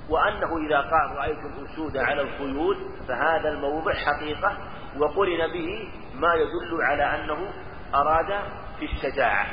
[0.09, 2.77] وأنه إذا قال رأيت الأسود على الخيول
[3.09, 4.59] فهذا الموضع حقيقة
[4.99, 7.53] وقرن به ما يدل على أنه
[7.95, 8.41] أراد
[8.79, 9.47] في الشجاعة.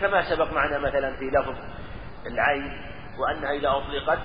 [0.00, 1.54] كما سبق معنا مثلا في لفظ
[2.26, 2.72] العين
[3.18, 4.18] وأنها إذا أطلقت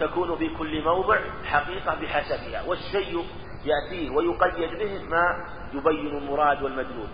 [0.00, 3.24] تكون في كل موضع حقيقة بحسبها والشيء
[3.64, 7.08] يأتيه ويقيد به ما يبين المراد والمدلول.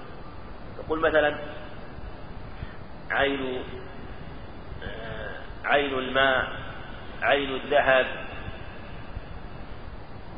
[0.78, 1.38] يقول مثلا
[3.10, 3.64] عين
[5.64, 6.44] عين الماء
[7.22, 8.06] عين الذهب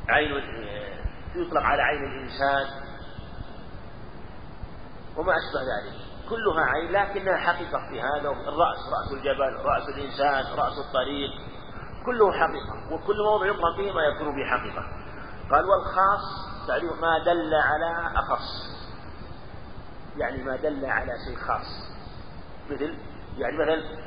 [0.08, 0.30] عين
[1.36, 2.66] يطلق على عين الإنسان
[5.16, 6.06] وما أشبه ذلك.
[6.28, 11.30] كلها عين لكنها حقيقة في هذا الرأس رأس الجبل رأس الإنسان رأس الطريق
[12.06, 14.82] كله حقيقة وكل موضع يطلق فيه ما يكون به حقيقة
[15.50, 18.76] قال والخاص تعريف ما دل على أخص
[20.16, 21.96] يعني ما دل على شيء خاص.
[22.70, 22.98] مثل
[23.38, 24.05] يعني مثلا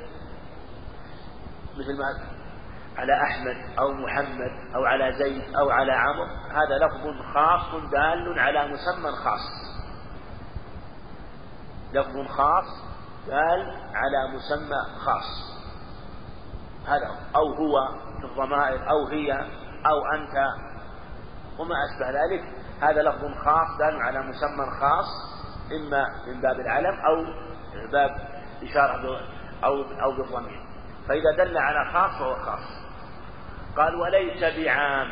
[1.79, 2.39] مثل ما
[2.97, 8.67] على أحمد أو محمد أو على زيد أو على عمرو هذا لفظ خاص دال على
[8.67, 9.41] مسمى خاص.
[11.93, 12.65] لفظ خاص
[13.27, 15.59] دال على مسمى خاص.
[16.87, 19.33] هذا أو هو في الضمائر أو هي
[19.85, 20.47] أو أنت.
[21.59, 22.43] وما أشبه ذلك.
[22.81, 25.07] هذا لفظ خاص دال على مسمى خاص
[25.71, 27.25] إما من باب العلم أو
[27.91, 28.11] باب
[28.63, 29.21] إشارة
[29.63, 30.68] أو أو بالضمير.
[31.09, 32.63] فإذا دل على خاص فهو خاص.
[33.77, 35.07] قال وليس بعام.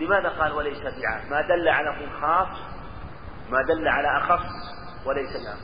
[0.00, 2.58] لماذا قال وليس بعام؟ ما دل على خاص
[3.50, 4.46] ما دل على أخص
[5.06, 5.58] وليس بعام.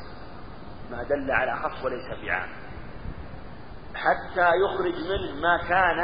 [0.91, 2.49] ما دل على أخص وليس بعام.
[3.95, 5.97] حتى يخرج منه ما كان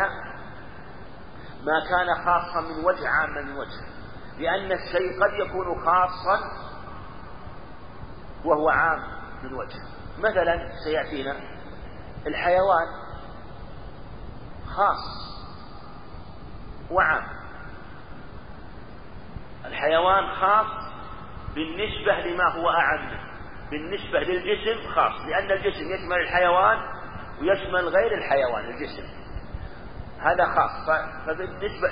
[1.62, 3.86] ما كان خاصا من وجه عاما من وجه.
[4.38, 6.40] لأن الشيء قد يكون خاصا
[8.44, 9.02] وهو عام
[9.42, 9.80] من وجه.
[10.18, 11.55] مثلا سيأتينا
[12.26, 12.86] الحيوان
[14.66, 15.26] خاص.
[16.90, 17.26] وعام
[19.64, 20.66] الحيوان خاص
[21.54, 23.18] بالنسبة لما هو أعم
[23.70, 26.78] بالنسبة للجسم خاص لأن الجسم يشمل الحيوان
[27.40, 29.04] ويشمل غير الحيوان الجسم.
[30.20, 30.86] هذا خاص.
[31.26, 31.88] فبالنسبة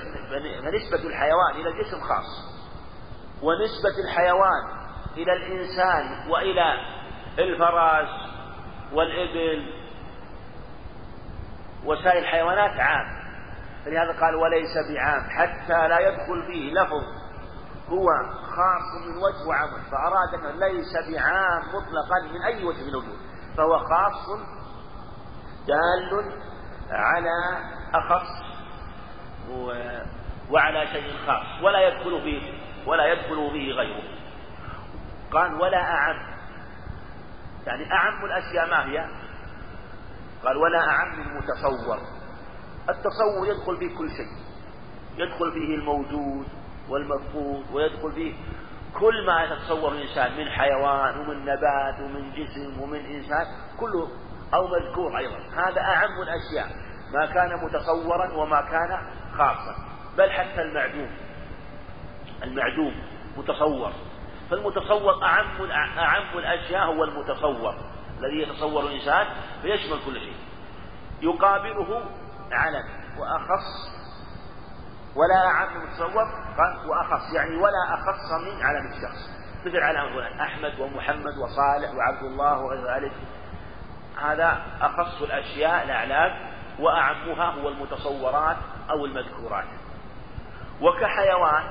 [0.61, 2.55] فنسبة الحيوان إلى الجسم خاص.
[3.42, 4.85] ونسبة الحيوان
[5.16, 6.75] إلى الإنسان وإلى
[7.38, 8.09] الفراش
[8.92, 9.84] والإبل
[11.85, 13.25] وسائر الحيوانات عام.
[13.85, 17.03] فلهذا قال وليس بعام حتى لا يدخل فيه لفظ
[17.88, 18.07] هو
[18.42, 23.16] خاص من وجه وعمل فأراد أنه ليس بعام مطلقا من أي وجه من الوجوه
[23.57, 24.38] فهو خاص
[25.66, 26.33] دال
[26.90, 27.62] على
[27.94, 28.44] أخص
[30.51, 32.53] وعلى شيء خاص ولا يدخل فيه
[32.87, 34.03] ولا يدخل به غيره.
[35.33, 36.16] قال ولا أعم.
[37.66, 39.09] يعني أعم الأشياء ما هي؟
[40.44, 41.98] قال ولا أعم المتصور
[42.88, 44.44] التصور يدخل فيه كل شيء.
[45.16, 46.46] يدخل فيه الموجود
[46.88, 48.35] والمفقود ويدخل فيه
[49.00, 53.46] كل ما يتصور الإنسان من حيوان ومن نبات ومن جسم ومن إنسان
[53.80, 54.09] كله
[54.54, 55.38] أو مذكور أيضا.
[55.38, 56.76] هذا أعم الأشياء.
[57.14, 58.98] ما كان متصورا وما كان
[59.38, 59.74] خاصا.
[60.18, 61.11] بل حتى المعدوم.
[62.42, 62.94] المعدوم
[63.37, 63.92] متصور.
[64.50, 67.74] فالمتصور أعم أعم الأشياء هو المتصور.
[68.18, 69.27] الذي يتصور الإنسان
[69.62, 70.37] فيشمل كل شيء.
[71.22, 72.05] يقابله
[72.53, 72.85] علم
[73.18, 73.94] وأخص
[75.16, 76.24] ولا أعم متصور
[76.59, 79.31] قال وأخص يعني ولا أخص من علم الشخص.
[79.66, 83.12] مثل علم فلان أحمد ومحمد وصالح وعبد الله وغير ذلك.
[84.22, 88.57] هذا أخص الأشياء الأعلام وأعمها هو المتصورات
[88.90, 89.68] أو المذكورات.
[90.81, 91.64] وكحيوان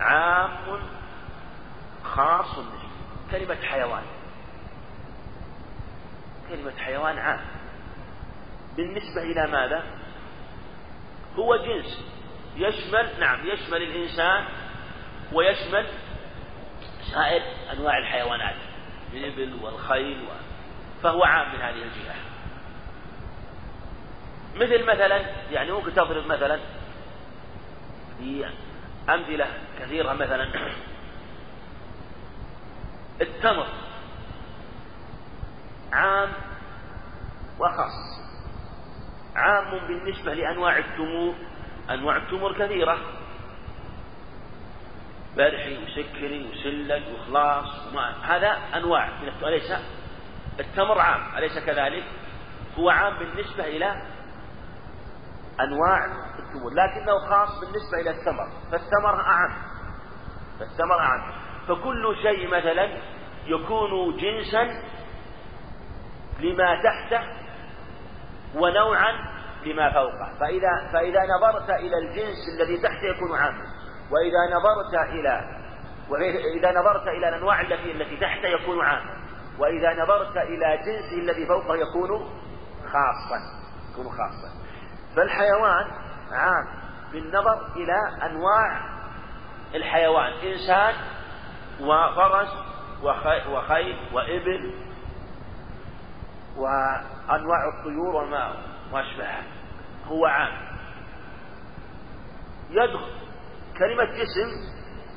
[0.00, 0.50] عام
[2.04, 2.84] خاص به.
[3.30, 4.02] كلمة حيوان.
[6.48, 7.40] كلمة حيوان عام.
[8.76, 9.82] بالنسبة إلى ماذا؟
[11.36, 12.04] هو جنس.
[12.56, 14.44] يشمل نعم يشمل الإنسان
[15.32, 15.86] ويشمل
[17.12, 18.56] سائر أنواع الحيوانات
[19.12, 20.26] الإبل والخيل و...
[21.02, 22.14] فهو عام من هذه الجهة.
[24.54, 26.58] مثل مثلا يعني ممكن تضرب مثلا
[29.08, 29.46] أمثلة
[29.80, 30.48] كثيرة مثلا.
[33.20, 33.66] التمر.
[35.92, 36.32] عام
[37.60, 38.24] وخاص.
[39.36, 41.34] عام بالنسبة لأنواع التمور.
[41.90, 42.98] أنواع التمور كثيرة.
[45.36, 47.86] برحي وسكري وسلج وخلاص.
[47.88, 49.72] وما هذا أنواع من أليس
[50.60, 52.04] التمر عام؟ أليس كذلك؟
[52.78, 54.02] هو عام بالنسبة إلى
[55.60, 56.04] أنواع
[56.38, 56.72] التمور.
[56.72, 59.52] لكنه خاص بالنسبة إلى الثمر فالثمر أعم.
[60.60, 61.32] فالثمر أعم.
[61.68, 62.88] فكل شيء مثلا
[63.46, 64.82] يكون جنسا
[66.40, 67.20] لما تحته
[68.54, 69.12] ونوعا
[69.66, 73.64] لما فوقه فإذا فإذا نظرت إلى الجنس الذي تحته يكون عاما
[74.10, 75.64] وإذا نظرت إلى
[76.10, 79.24] وإذا نظرت إلى الأنواع التي التي تحته يكون عاما
[79.58, 82.10] وإذا نظرت إلى جنسه الذي فوقه يكون
[82.84, 83.38] خاصا
[83.92, 84.64] يكون خاصا.
[85.16, 85.86] فالحيوان
[86.32, 86.66] عام
[87.12, 88.80] بالنظر إلى أنواع
[89.74, 90.32] الحيوان.
[90.32, 90.94] إنسان
[91.80, 92.48] وفرس
[93.48, 94.83] وخيل وإبل
[96.56, 98.54] وأنواع الطيور وما
[98.92, 99.42] وأشبهها
[100.06, 100.52] هو عام.
[102.70, 103.12] يدخل.
[103.78, 104.50] كلمة جسم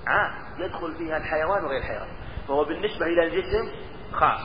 [0.07, 0.31] عام.
[0.57, 2.09] يدخل فيها الحيوان وغير الحيوان.
[2.47, 3.71] فهو بالنسبة إلى الجسم
[4.13, 4.41] خاص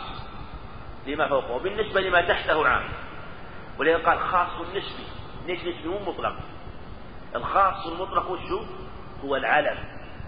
[1.07, 1.52] لما فوقه.
[1.52, 2.88] وبالنسبة لما تحته عام.
[3.78, 5.07] ولذلك قال خاص نسبي
[5.46, 6.37] ليش نسبي مو مطلق.
[7.35, 8.64] الخاص المطلق وشو
[9.24, 9.78] هو العلم.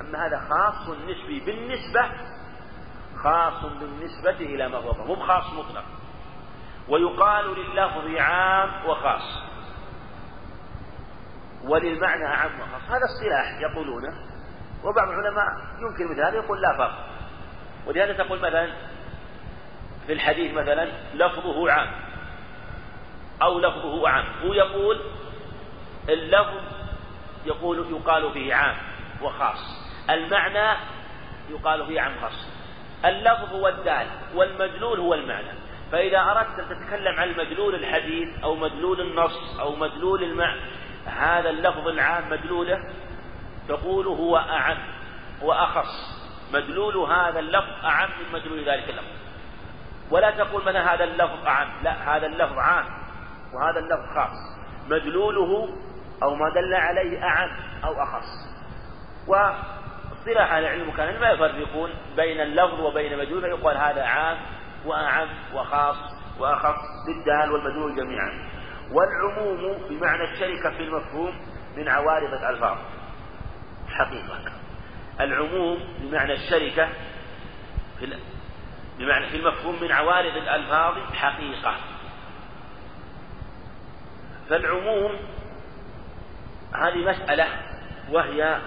[0.00, 2.10] أما هذا خاص نسبي بالنسبة
[3.22, 5.04] خاص بالنسبة إلى ما فوقه.
[5.04, 5.84] مو خاص مطلق.
[6.88, 9.42] ويقال لللفظ عام وخاص
[11.64, 12.90] وللمعنى أعم وخاص.
[12.90, 14.12] هذا اصطلاح يقولونه
[14.84, 15.46] وبعض العلماء
[15.80, 17.06] يمكن مثل هذا يقول لا فرق.
[17.86, 18.72] ولهذا تقول مثلا
[20.06, 21.90] في الحديث مثلا لفظه عام
[23.42, 24.24] أو لفظه عام.
[24.42, 25.00] هو يقول
[26.08, 26.62] اللفظ
[27.46, 28.76] يقول يقال فيه عام
[29.22, 29.58] وخاص.
[30.10, 30.78] المعنى
[31.50, 32.46] يقال فيه عام خاص
[33.04, 35.63] اللفظ هو الدال والمدلول هو المعنى.
[35.92, 40.60] فإذا أردت أن تتكلم عن مدلول الحديث أو مدلول النص أو مدلول المعنى
[41.06, 42.78] هذا اللفظ العام مدلوله
[43.68, 44.78] تقول هو أعم
[45.42, 46.14] وأخص
[46.52, 49.14] مدلول هذا اللفظ أعم من مدلول ذلك اللفظ.
[50.10, 52.84] ولا تقول مثلا هذا اللفظ أعم لا هذا اللفظ عام
[53.54, 54.56] وهذا اللفظ خاص.
[54.88, 55.68] مدلوله
[56.22, 57.50] أو ما دل عليه أعم
[57.84, 58.26] أو أخص.
[59.26, 64.36] واصطلاح أهل العلم كان ما يفرقون بين اللفظ وبين مدلول فيقال هذا عام
[64.86, 65.96] وأعم وخاص
[66.38, 68.50] وأخص بالدال والمدلول جميعا.
[68.90, 71.34] والعموم بمعنى الشركة في المفهوم
[71.76, 72.78] من عوارض الألفاظ.
[73.88, 74.52] حقيقة.
[75.20, 76.88] العموم بمعنى الشركة
[77.98, 78.18] في
[78.98, 81.76] بمعنى في المفهوم من عوارض الألفاظ حقيقة.
[84.48, 85.12] فالعموم
[86.74, 87.46] هذه مسألة
[88.10, 88.60] وهي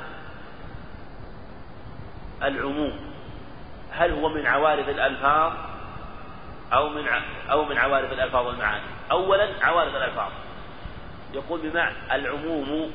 [2.44, 3.00] العموم.
[3.91, 5.66] هل هو من عوارض الألفاظ؟
[6.73, 7.07] أو من
[7.49, 8.85] أو من عوارض الألفاظ والمعاني.
[9.11, 10.31] أولا عوارض الألفاظ.
[11.33, 12.91] يقول بمعنى العموم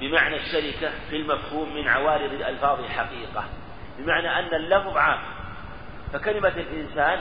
[0.00, 3.44] بمعنى الشركة في المفهوم من عوارض الألفاظ حقيقة
[3.98, 5.18] بمعنى أن اللفظ عام.
[6.12, 7.20] فكلمة الإنسان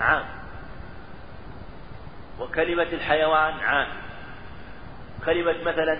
[0.00, 0.24] عام.
[2.40, 3.88] وكلمة الحيوان عام.
[5.26, 5.98] كلمة مثلا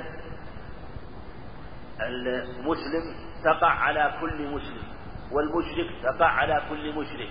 [2.00, 4.82] المسلم تقع على كل مسلم
[5.32, 7.30] والمشرك تقع على كل مشرك.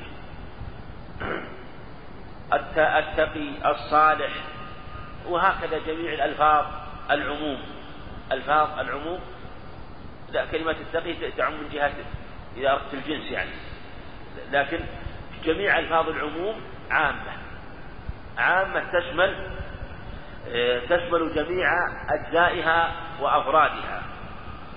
[2.78, 4.32] التقي الصالح.
[5.26, 6.66] وهكذا جميع الألفاظ
[7.12, 7.62] العموم.
[8.32, 9.20] ألفاظ العموم.
[10.32, 11.94] لا كلمة التقي تعم من جهة
[12.58, 13.52] أردت الجنس يعني.
[14.52, 14.80] لكن
[15.46, 16.62] جميع ألفاظ العموم
[16.92, 17.32] عامة.
[18.38, 19.62] عامة تشمل
[20.50, 21.68] آه، تشمل جميع
[22.10, 24.04] أجزائها وأفرادها.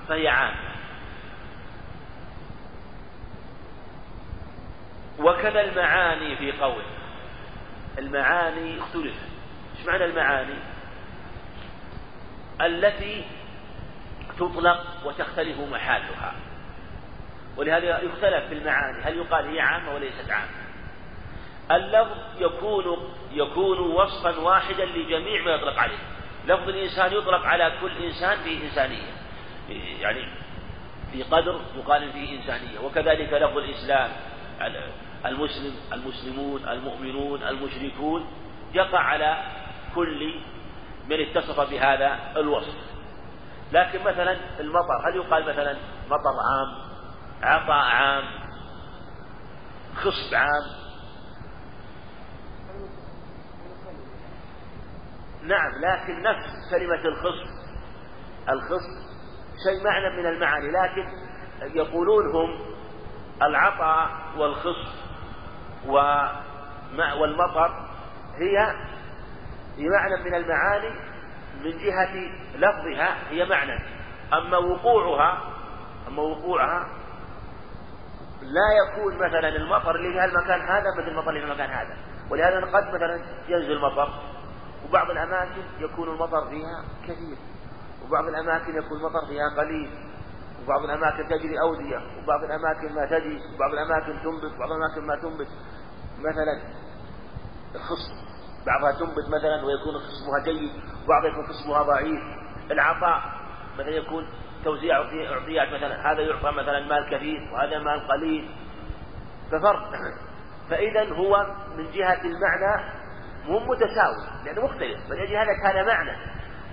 [0.09, 0.74] فهي عامة.
[5.19, 6.83] وكذا المعاني في قول
[7.99, 9.29] المعاني اختلفت
[9.79, 10.55] إيش معنى المعاني؟
[12.61, 13.25] التي
[14.39, 16.35] تطلق وتختلف محلها
[17.57, 19.03] ولهذا يختلف في المعاني.
[19.03, 20.65] هل يقال هي عامة وليست عامة؟
[21.71, 25.99] اللفظ يكون يكون وصفا واحدا لجميع ما يطلق عليه.
[26.47, 29.13] لفظ الإنسان يطلق على كل إنسان فيه إنسانية.
[30.01, 30.29] يعني
[31.13, 32.79] في قدر يقال فيه إنسانية.
[32.79, 34.11] وكذلك لفظ الإسلام
[35.27, 38.27] المسلم المسلمون المؤمنون المشركون
[38.75, 39.37] يقع على
[39.95, 40.35] كل
[41.09, 42.75] من اتصف بهذا الوصف.
[43.73, 46.85] لكن مثلا المطر هل يقال مثلا مطر عام
[47.43, 48.25] عطاء عام
[49.97, 50.85] خصب عام؟
[55.43, 57.55] نعم لكن نفس كلمة الخصب
[58.49, 59.05] الخصب
[59.65, 61.07] شيء معنى من المعاني لكن
[61.77, 62.59] يقولون هم
[63.43, 65.05] العطاء والخصب.
[67.19, 67.89] والمطر
[68.37, 68.75] هي
[69.79, 70.91] بمعنى من المعاني
[71.65, 72.15] من جهة
[72.57, 73.85] لفظها هي معنى.
[74.33, 75.39] أما وقوعها
[76.09, 76.89] أما وقوعها
[78.43, 81.97] لا يكون مثلا المطر اللي في المكان هذا مثل المطر اللي في المكان هذا.
[82.31, 84.09] ولهذا قد مثلا ينزل مطر
[84.89, 87.37] وبعض الأماكن يكون المطر فيها كثير.
[88.05, 89.91] وبعض الأماكن يكون المطر فيها قليل.
[90.65, 91.97] وبعض الأماكن تجري أودية.
[91.97, 93.41] وبعض الأماكن ما تجري.
[93.55, 94.55] وبعض الأماكن تنبت.
[94.57, 95.49] وبعض الأماكن ما تنبت.
[96.31, 96.75] مثلا
[97.75, 98.25] الخصم
[98.67, 100.71] بعضها تنبت مثلا ويكون خصمها جيد
[101.05, 102.21] وبعضها يكون خصمها ضعيف.
[102.71, 103.23] العطاء
[103.75, 104.29] مثلا يكون
[104.65, 106.13] توزيع أعطيات مثلا.
[106.13, 108.51] هذا يعطى مثلا مال كثير وهذا مال قليل.
[109.53, 109.91] ففرق
[110.71, 111.47] فإذا هو
[111.77, 112.95] من جهة المعنى
[113.45, 115.09] مو متساوي لأنه مختلف.
[115.09, 116.17] فلأجل هذا كان معنى.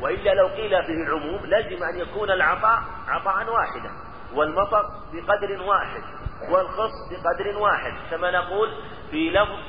[0.01, 3.91] وإلا لو قيل فيه العموم لازم أن يكون العطاء عطاء واحدا
[4.33, 6.20] والمطر بقدر واحد.
[6.49, 8.69] والخص بقدر واحد كما نقول
[9.11, 9.59] في لفظ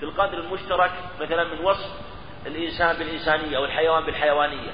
[0.00, 1.90] في القدر المشترك مثلا من وصف
[2.46, 4.70] الإنسان بالإنسانية أو الحيوان بالحيوانية.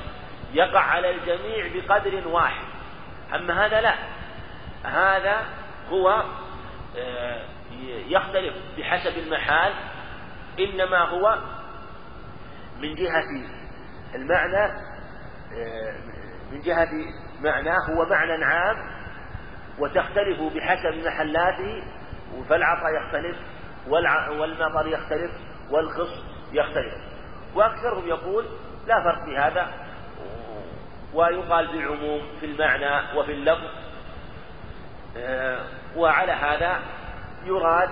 [0.53, 2.65] يقع على الجميع بقدر واحد.
[3.35, 3.95] أما هذا لا.
[4.85, 5.45] هذا
[5.89, 6.25] هو
[6.97, 7.43] آه،
[8.09, 9.73] يختلف بحسب المحال
[10.59, 11.39] إنما هو
[12.81, 13.25] من جهة
[14.15, 14.73] المعنى
[15.55, 15.97] آه،
[16.53, 16.89] من جهة
[17.41, 19.00] معناه هو معنى عام
[19.81, 21.83] وتختلف بحسب محلاته
[22.49, 23.37] فالعطاء يختلف
[23.89, 25.31] والمطر يختلف
[25.71, 26.95] والخص يختلف.
[27.55, 28.47] وأكثرهم يقول
[28.87, 29.71] لا فرق في هذا
[31.15, 33.71] ويقال بالعموم في المعنى وفي اللفظ.
[35.17, 35.65] آه،
[35.97, 36.81] وعلى هذا
[37.45, 37.89] يراد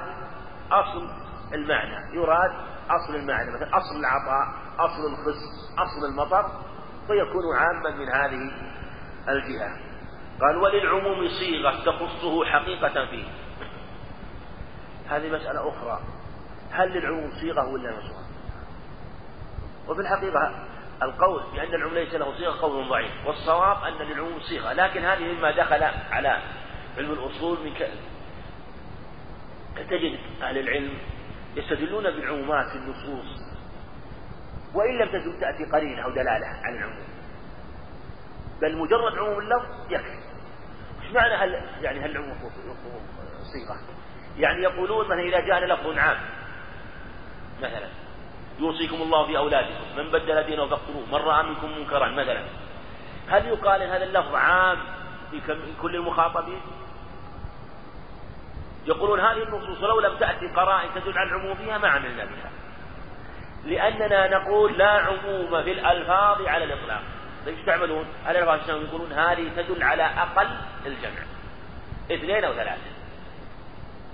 [0.71, 1.09] أصل
[1.55, 2.51] المعنى يراد
[2.91, 3.51] أصل المعنى.
[3.51, 6.51] مثلا أصل العطاء أصل الخص أصل المطر
[7.07, 8.53] فيكون عاما من هذه
[9.29, 9.88] الجهة.
[10.41, 13.25] قال وللعموم صيغة تخصه حقيقة فيه.
[15.09, 16.01] هذه مسألة أخرى.
[16.71, 18.29] هل للعموم صيغة ولا نصوص
[19.89, 20.67] وفي الحقيقة
[21.03, 25.51] القول بأن العموم ليس له صيغة قول ضعيف والصواب أن للعموم صيغة لكن هذه مما
[25.51, 26.43] دخل على
[26.99, 27.91] علم الأصول من ك...
[29.91, 30.99] تجد أهل العلم
[31.57, 33.43] يستدلون بالعمومات في النصوص
[34.75, 35.09] وإن لم
[35.41, 37.09] تأتي قرينة أو دلالة على العموم.
[38.63, 40.28] بل مجرد عموم اللفظ يكفي.
[41.09, 42.13] إيش معنى هل يعني هل
[43.53, 43.81] صيغة.
[44.39, 46.17] يعني يقولون مثلا إذا جاءنا لفظ عام
[47.59, 47.89] مثلا
[48.59, 52.45] يوصيكم الله في أولادكم من بدل دينه فاقتلوه من رأى منكم منكرا مثلا.
[53.29, 54.79] هل يقال إن هذا اللفظ عام
[55.31, 55.41] في
[55.83, 56.61] كل المخاطبين؟
[58.87, 62.51] يقولون هذه النصوص لو لم تأتي قرائن تدل على العموم فيها ما عملنا بها.
[63.65, 67.03] لأننا نقول لا عموم في الألفاظ على الإطلاق.
[67.47, 70.49] إيش تعملون؟ على الألفاظ يقولون هذه تدل على أقل
[70.87, 71.23] الجمع.
[72.11, 72.91] اثنين أو ثلاثة.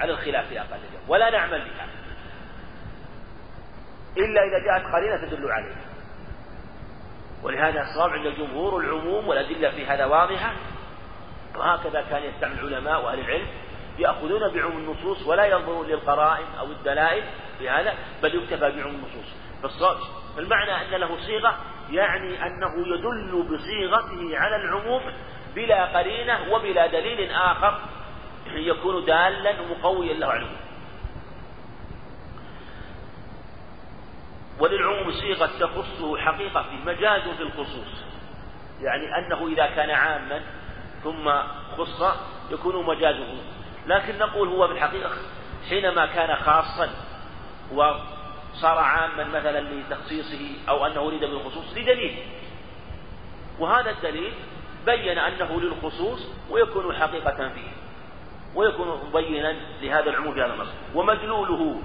[0.01, 1.01] على الخلاف في أقل الجمع.
[1.09, 1.89] ولا نعمل بها.
[4.17, 5.77] إلا إذا جاءت قرينة تدل عليه
[7.43, 10.53] ولهذا الصواب عند الجمهور العموم والأدلة في هذا واضحة.
[11.57, 13.47] وهكذا كان يستعمل العلماء وأهل العلم
[13.99, 17.25] يأخذون بعموم النصوص ولا ينظرون للقرائن أو الدلائل
[17.59, 19.35] في هذا بل يكتفى بعموم النصوص.
[20.37, 21.59] فالمعنى أن له صيغة
[21.91, 25.03] يعني أنه يدل بصيغته على العموم
[25.55, 27.81] بلا قرينة وبلا دليل آخر
[28.47, 30.47] يكون دالا مقويا له على
[34.61, 38.05] وللعموم صيغة تخصه حقيقة في مجاز في الخصوص
[38.81, 40.41] يعني أنه إذا كان عاما
[41.05, 41.31] ثم
[41.77, 42.03] خص
[42.51, 43.35] يكون مجازه
[43.87, 45.11] لكن نقول هو بالحقيقة
[45.69, 46.89] حينما كان خاصا
[48.55, 52.17] وصار عاما مثلا لتخصيصه أو أنه أريد بالخصوص لدليل.
[53.59, 54.33] وهذا الدليل
[54.87, 57.71] بين أنه للخصوص ويكون حقيقة فيه
[58.55, 61.83] ويكون مبينا لهذا العموم في هذا النص ومدلوله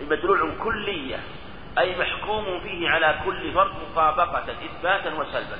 [0.00, 1.20] مدلول كلية
[1.78, 5.58] أي محكوم فيه على كل فرد مطابقة إثباتا وسلبا.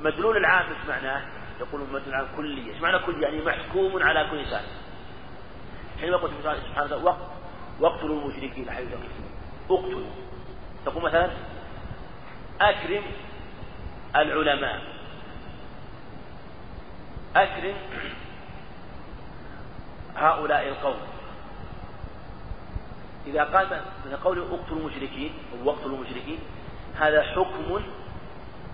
[0.00, 1.22] مدلول العام إيش معناه؟
[1.60, 2.72] يقول مدلول العام كلية.
[2.72, 4.64] إيش معنى كل يعني محكوم على كل إنسان.
[6.00, 7.33] حينما يقول سبحانه وتعالى
[7.80, 8.88] واقتلوا المشركين حيث
[9.70, 10.06] اقتلوا.
[10.86, 11.30] تقول مثلا
[12.60, 13.02] أكرم
[14.16, 14.82] العلماء.
[17.36, 17.74] أكرم
[20.16, 20.96] هؤلاء القوم.
[23.26, 26.38] إذا قال من قوله اقتلوا المشركين أو واقتلوا المشركين
[26.96, 27.82] هذا حكم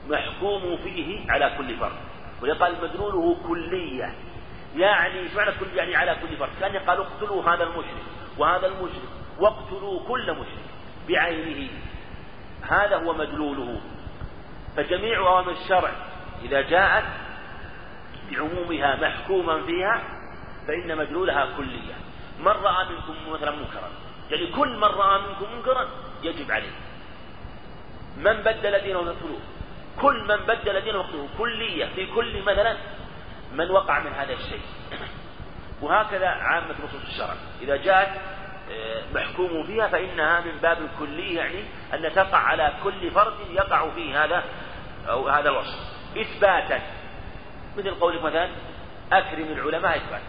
[0.08, 1.96] محكوم فيه على كل فرد.
[2.42, 4.14] ولقال مدلوله كلية
[4.76, 6.50] يعني معنى كل يعني على كل فرد.
[6.60, 8.19] كأن قال اقتلوا هذا المشرك.
[8.40, 10.70] وهذا المشرك واقتلوا كل مشرك
[11.08, 11.70] بعينه.
[12.62, 13.80] هذا هو مدلوله.
[14.76, 15.90] فجميع أوامر الشرع
[16.42, 17.04] إذا جاءت
[18.30, 20.02] بعمومها محكوما فيها
[20.66, 21.94] فإن مدلولها كلية.
[22.40, 23.90] من رأى منكم مثلا منكرا
[24.30, 25.88] يعني كل من رأى منكم منكرا
[26.22, 26.72] يجب عليه.
[28.16, 29.40] من بدل دينه فاقتلوه
[30.00, 32.76] كل من بدل دينه فاقتلوه كلية في كل مثلا
[33.52, 34.62] من وقع من هذا الشيء.
[35.82, 37.34] وهكذا عامة نصوص الشرع.
[37.62, 38.20] إذا جاءت
[38.70, 41.64] آه، محكوم فيها فإنها من باب الكلي يعني
[41.94, 44.44] أن تقع على كل فرد يقع فيه هذا
[45.08, 45.78] أو هذا الوصف.
[46.16, 46.80] إثباتا.
[47.76, 48.48] مثل قولك مثلا
[49.12, 50.24] أكرم العلماء إثباتا.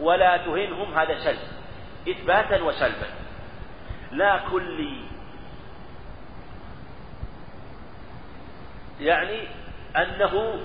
[0.00, 1.38] ولا تهنهم هذا سلب.
[2.08, 3.06] إثباتا وسلبا.
[4.10, 5.04] لا كلي.
[9.00, 9.48] يعني
[9.96, 10.60] أنه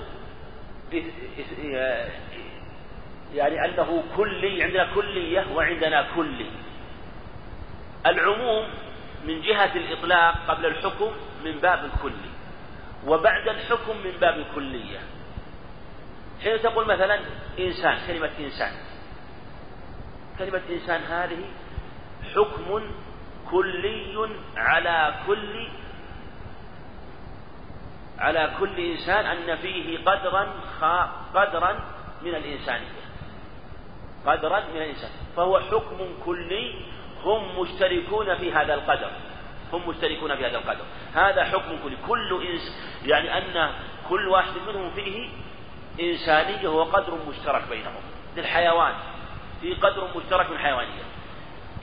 [3.34, 6.52] يعني أنه كلي عندنا كلية وعندنا كلي.
[8.06, 8.68] العموم
[9.28, 11.12] من جهة الإطلاق قبل الحكم
[11.46, 12.30] من باب الكلي
[13.08, 15.00] وبعد الحكم من باب الكلية.
[16.44, 17.20] حين تقول مثلا
[17.60, 18.72] إنسان كلمة إنسان.
[20.40, 21.44] كلمة إنسان هذه
[22.36, 22.82] حكم
[23.52, 25.68] كلي على كل
[28.20, 30.54] على كل إنسان أن فيه قدرا
[31.34, 31.80] قدرا
[32.22, 32.97] من الإنسانية
[34.28, 35.10] قدرا من الإنسان.
[35.36, 36.76] فهو حكم كلي
[37.24, 39.12] هم مشتركون في هذا القدر.
[39.74, 40.84] هم مشتركون في هذا القدر.
[41.14, 41.98] هذا حكم كلي.
[42.08, 43.72] كل إنس يعني أن
[44.10, 45.30] كل واحد منهم فيه
[46.00, 48.02] إنسانية وقدر مشترك بينهم.
[48.38, 48.94] للحيوان.
[49.62, 51.04] في قدر مشترك من الحيوانية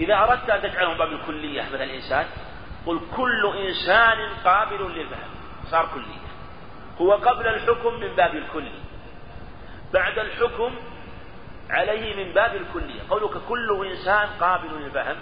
[0.00, 2.26] إذا أردت أن تجعلهم باب الكلية مثل الإنسان
[2.86, 5.30] قل كل إنسان قابل للفهم.
[5.70, 6.24] صار كلية.
[7.00, 8.72] هو قبل الحكم من باب الكلي.
[9.92, 10.74] بعد الحكم
[11.70, 13.00] عليه من باب الكلية.
[13.10, 15.16] قولك كل إنسان قابل للفهم.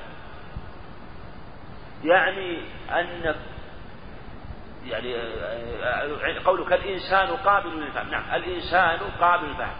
[2.05, 2.59] يعني
[2.91, 3.35] أن
[4.87, 8.11] يعني قولك الإنسان قابل للفهم.
[8.11, 9.77] نعم الإنسان قابل للفهم.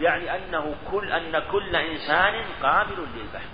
[0.00, 3.50] يعني أنه كل أن كل إنسان قابل للفهم.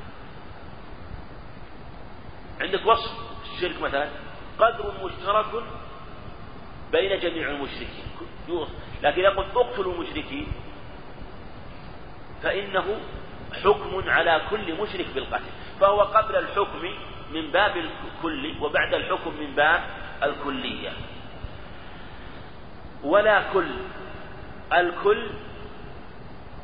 [2.60, 3.12] عندك وصف
[3.42, 4.08] الشرك مثلا؟
[4.58, 5.64] قدر مشترك
[6.92, 8.04] بين جميع المشركين.
[9.02, 10.52] لكن يقول اقتلوا المشركين.
[12.42, 13.00] فإنه
[13.64, 15.44] حكم على كل مشرك بالقتل.
[15.80, 16.82] فهو قبل الحكم
[17.34, 19.80] من باب الكل وبعد الحكم من باب
[20.22, 20.90] الكلية.
[23.04, 23.66] ولا كل
[24.72, 25.26] الكل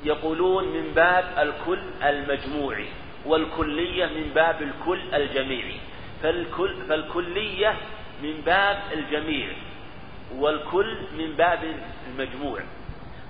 [0.05, 2.87] يقولون من باب الكل المجموعي
[3.27, 5.77] والكلية من باب الكل الجميعي
[6.23, 7.75] فالكل فالكلية
[8.23, 9.49] من باب الجميع
[10.37, 11.59] والكل من باب
[12.09, 12.61] المجموع.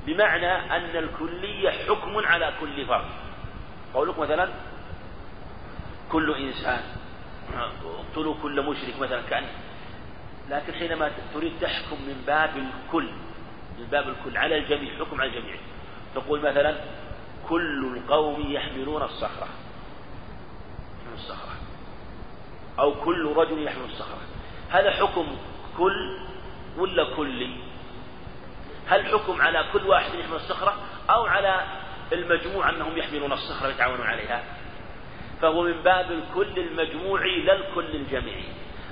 [0.06, 3.04] بمعنى أن الكلية حكم على كل فرد.
[3.94, 4.48] قولك مثلا
[6.12, 6.82] كل إنسان
[7.84, 9.44] اقتلوا كل مشرك مثلا كان
[10.50, 13.08] لكن حينما تريد تحكم من باب الكل
[13.78, 15.56] من باب الكل على الجميع حكم على الجميع.
[16.14, 16.76] تقول مثلا
[17.48, 19.48] كل القوم يحملون الصخرة.
[21.14, 21.56] الصخرة.
[22.78, 24.20] أو كل رجل يحمل الصخرة.
[24.70, 25.26] هذا حكم
[25.78, 26.18] كل
[26.78, 27.50] ولا كلي؟
[28.88, 30.74] هل حكم على كل واحد يحمل الصخرة
[31.10, 31.64] أو على
[32.12, 34.42] المجموع أنهم يحملون الصخرة ويتعاونون عليها؟
[35.42, 38.44] فهو من باب الكل المجموعي لا الكل الجميعي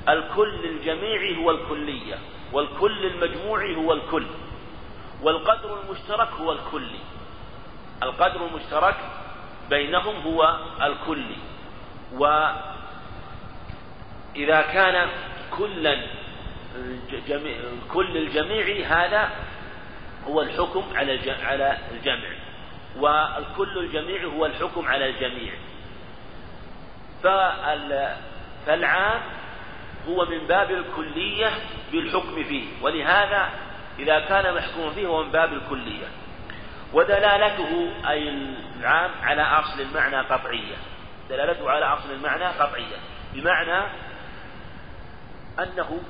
[0.09, 2.19] الكل الجميعي هو الكلية
[2.53, 4.27] والكل المجموعي هو الكل.
[5.23, 6.99] والقدر المشترك هو الكلي
[8.03, 8.97] القدر المشترك
[9.71, 11.37] بينهم هو الكلي
[12.13, 12.63] وإذا
[14.63, 15.09] كان
[15.59, 16.07] كلا
[17.93, 19.31] كل الجميع هذا
[20.29, 22.29] هو الحكم على على الجمع.
[22.97, 25.53] والكل الجميع هو الحكم على الجميع.
[28.67, 29.21] فالعام
[30.09, 31.51] هو من باب الكلية
[31.93, 32.65] بالحكم فيه.
[32.83, 33.51] ولهذا
[33.99, 36.07] إذا كان محكوما فيه هو من باب الكلية.
[36.93, 38.29] ودلالته أي
[38.81, 40.77] العام على أصل المعنى قطعية.
[41.29, 42.97] دلالته على أصل المعنى قطعية.
[43.35, 43.87] بمعنى
[45.59, 46.01] أنه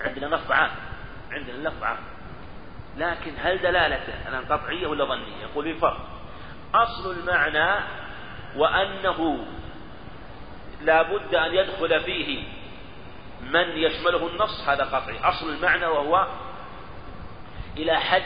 [0.00, 0.70] عندنا نص عام.
[1.32, 1.98] عندنا نص عام.
[2.98, 6.06] لكن هل دلالته أنها قطعية ولا ظنية؟ يقول بفرق
[6.74, 7.84] أصل المعنى
[8.56, 9.46] وأنه
[10.82, 12.44] لا بد أن يدخل فيه
[13.42, 15.18] من يشمله النص هذا قطعي.
[15.20, 16.26] أصل المعنى وهو
[17.76, 18.22] إلى حد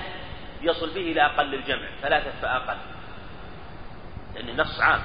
[0.62, 2.76] يصل به إلى أقل الجمع ثلاثة فأقل.
[4.34, 5.02] لأن النص عام.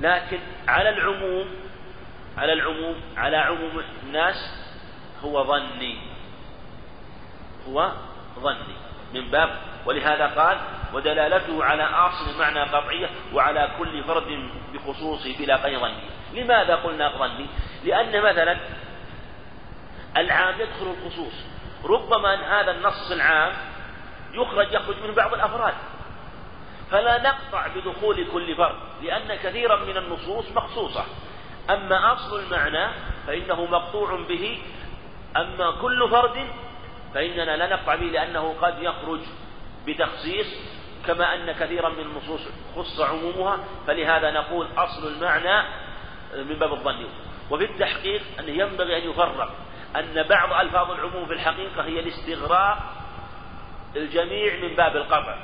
[0.00, 1.48] لكن على العموم
[2.38, 4.36] على العموم على عموم الناس
[5.22, 6.07] هو ظني.
[7.68, 7.92] هو
[8.40, 8.74] ظني.
[9.14, 9.50] من باب
[9.86, 10.58] ولهذا قال
[10.92, 16.02] ودلالته على أصل المعنى قطعية وعلى كل فرد بخصوصه بلا قيد ظني.
[16.34, 17.46] لماذا قلنا ظني؟
[17.84, 18.58] لأن مثلا
[20.16, 21.32] العام يدخل الخصوص.
[21.84, 23.52] ربما أن هذا النص العام
[24.32, 25.74] يخرج يخرج من بعض الأفراد.
[26.90, 31.04] فلا نقطع بدخول كل فرد لأن كثيرا من النصوص مخصوصة.
[31.70, 32.92] أما أصل المعنى
[33.26, 34.62] فإنه مقطوع به.
[35.36, 36.46] أما كل فرد
[37.14, 39.20] فإننا لا نقطع به لأنه قد يخرج
[39.86, 40.46] بتخصيص
[41.06, 42.40] كما أن كثيرا من النصوص
[42.76, 45.68] خص عمومها فلهذا نقول أصل المعنى
[46.34, 47.06] من باب الظن.
[47.50, 49.54] وفي التحقيق أنه ينبغي أن يفرق
[49.96, 52.78] أن بعض ألفاظ العموم في الحقيقة هي الاستغراق
[53.96, 55.38] الجميع من باب القطع.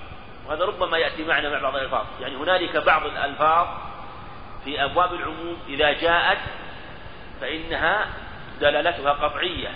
[0.47, 2.07] وهذا ربما يأتي معنا مع بعض الألفاظ.
[2.21, 3.69] يعني هنالك بعض الألفاظ
[4.65, 6.39] في أبواب العموم إذا جاءت
[7.41, 8.07] فإنها
[8.61, 9.71] دلالتها قطعية.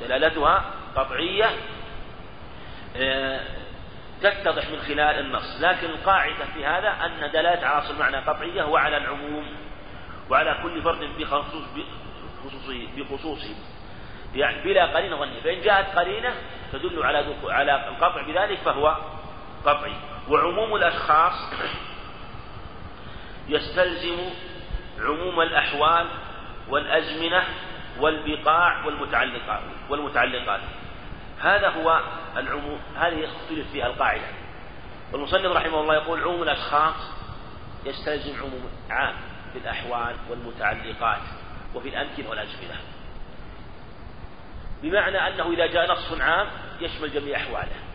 [0.00, 0.64] دلالتها
[0.96, 1.50] قطعية
[2.96, 3.40] آه،
[4.20, 5.60] تتضح من خلال النص.
[5.60, 9.46] لكن القاعدة في هذا أن دلالة على أصل معنى قطعية وعلى العموم
[10.30, 11.64] وعلى كل فرد بخصوص
[12.44, 13.54] بخصوصه بخصوصه.
[14.34, 15.40] يعني بلا قرينة ظنية.
[15.40, 16.34] فإن جاءت قرينة
[16.72, 18.96] تدل على على القطع بذلك فهو
[19.66, 19.94] قطعي
[20.28, 21.52] وعموم الأشخاص
[23.48, 24.18] يستلزم
[25.00, 26.06] عموم الأحوال
[26.68, 27.44] والأزمنة
[28.00, 30.60] والبقاع والمتعلقات والمتعلقات.
[31.40, 32.00] هذا هو
[32.36, 34.26] العموم هذه اختلف فيها القاعدة.
[35.12, 36.94] والمصنف رحمه الله يقول عموم الأشخاص
[37.84, 39.14] يستلزم عموم عام
[39.52, 41.22] في الأحوال والمتعلقات
[41.74, 42.76] وفي الأمكنة والأزمنة
[44.82, 46.46] بمعنى أنه إذا جاء نص عام
[46.80, 47.89] يشمل جميع أحواله.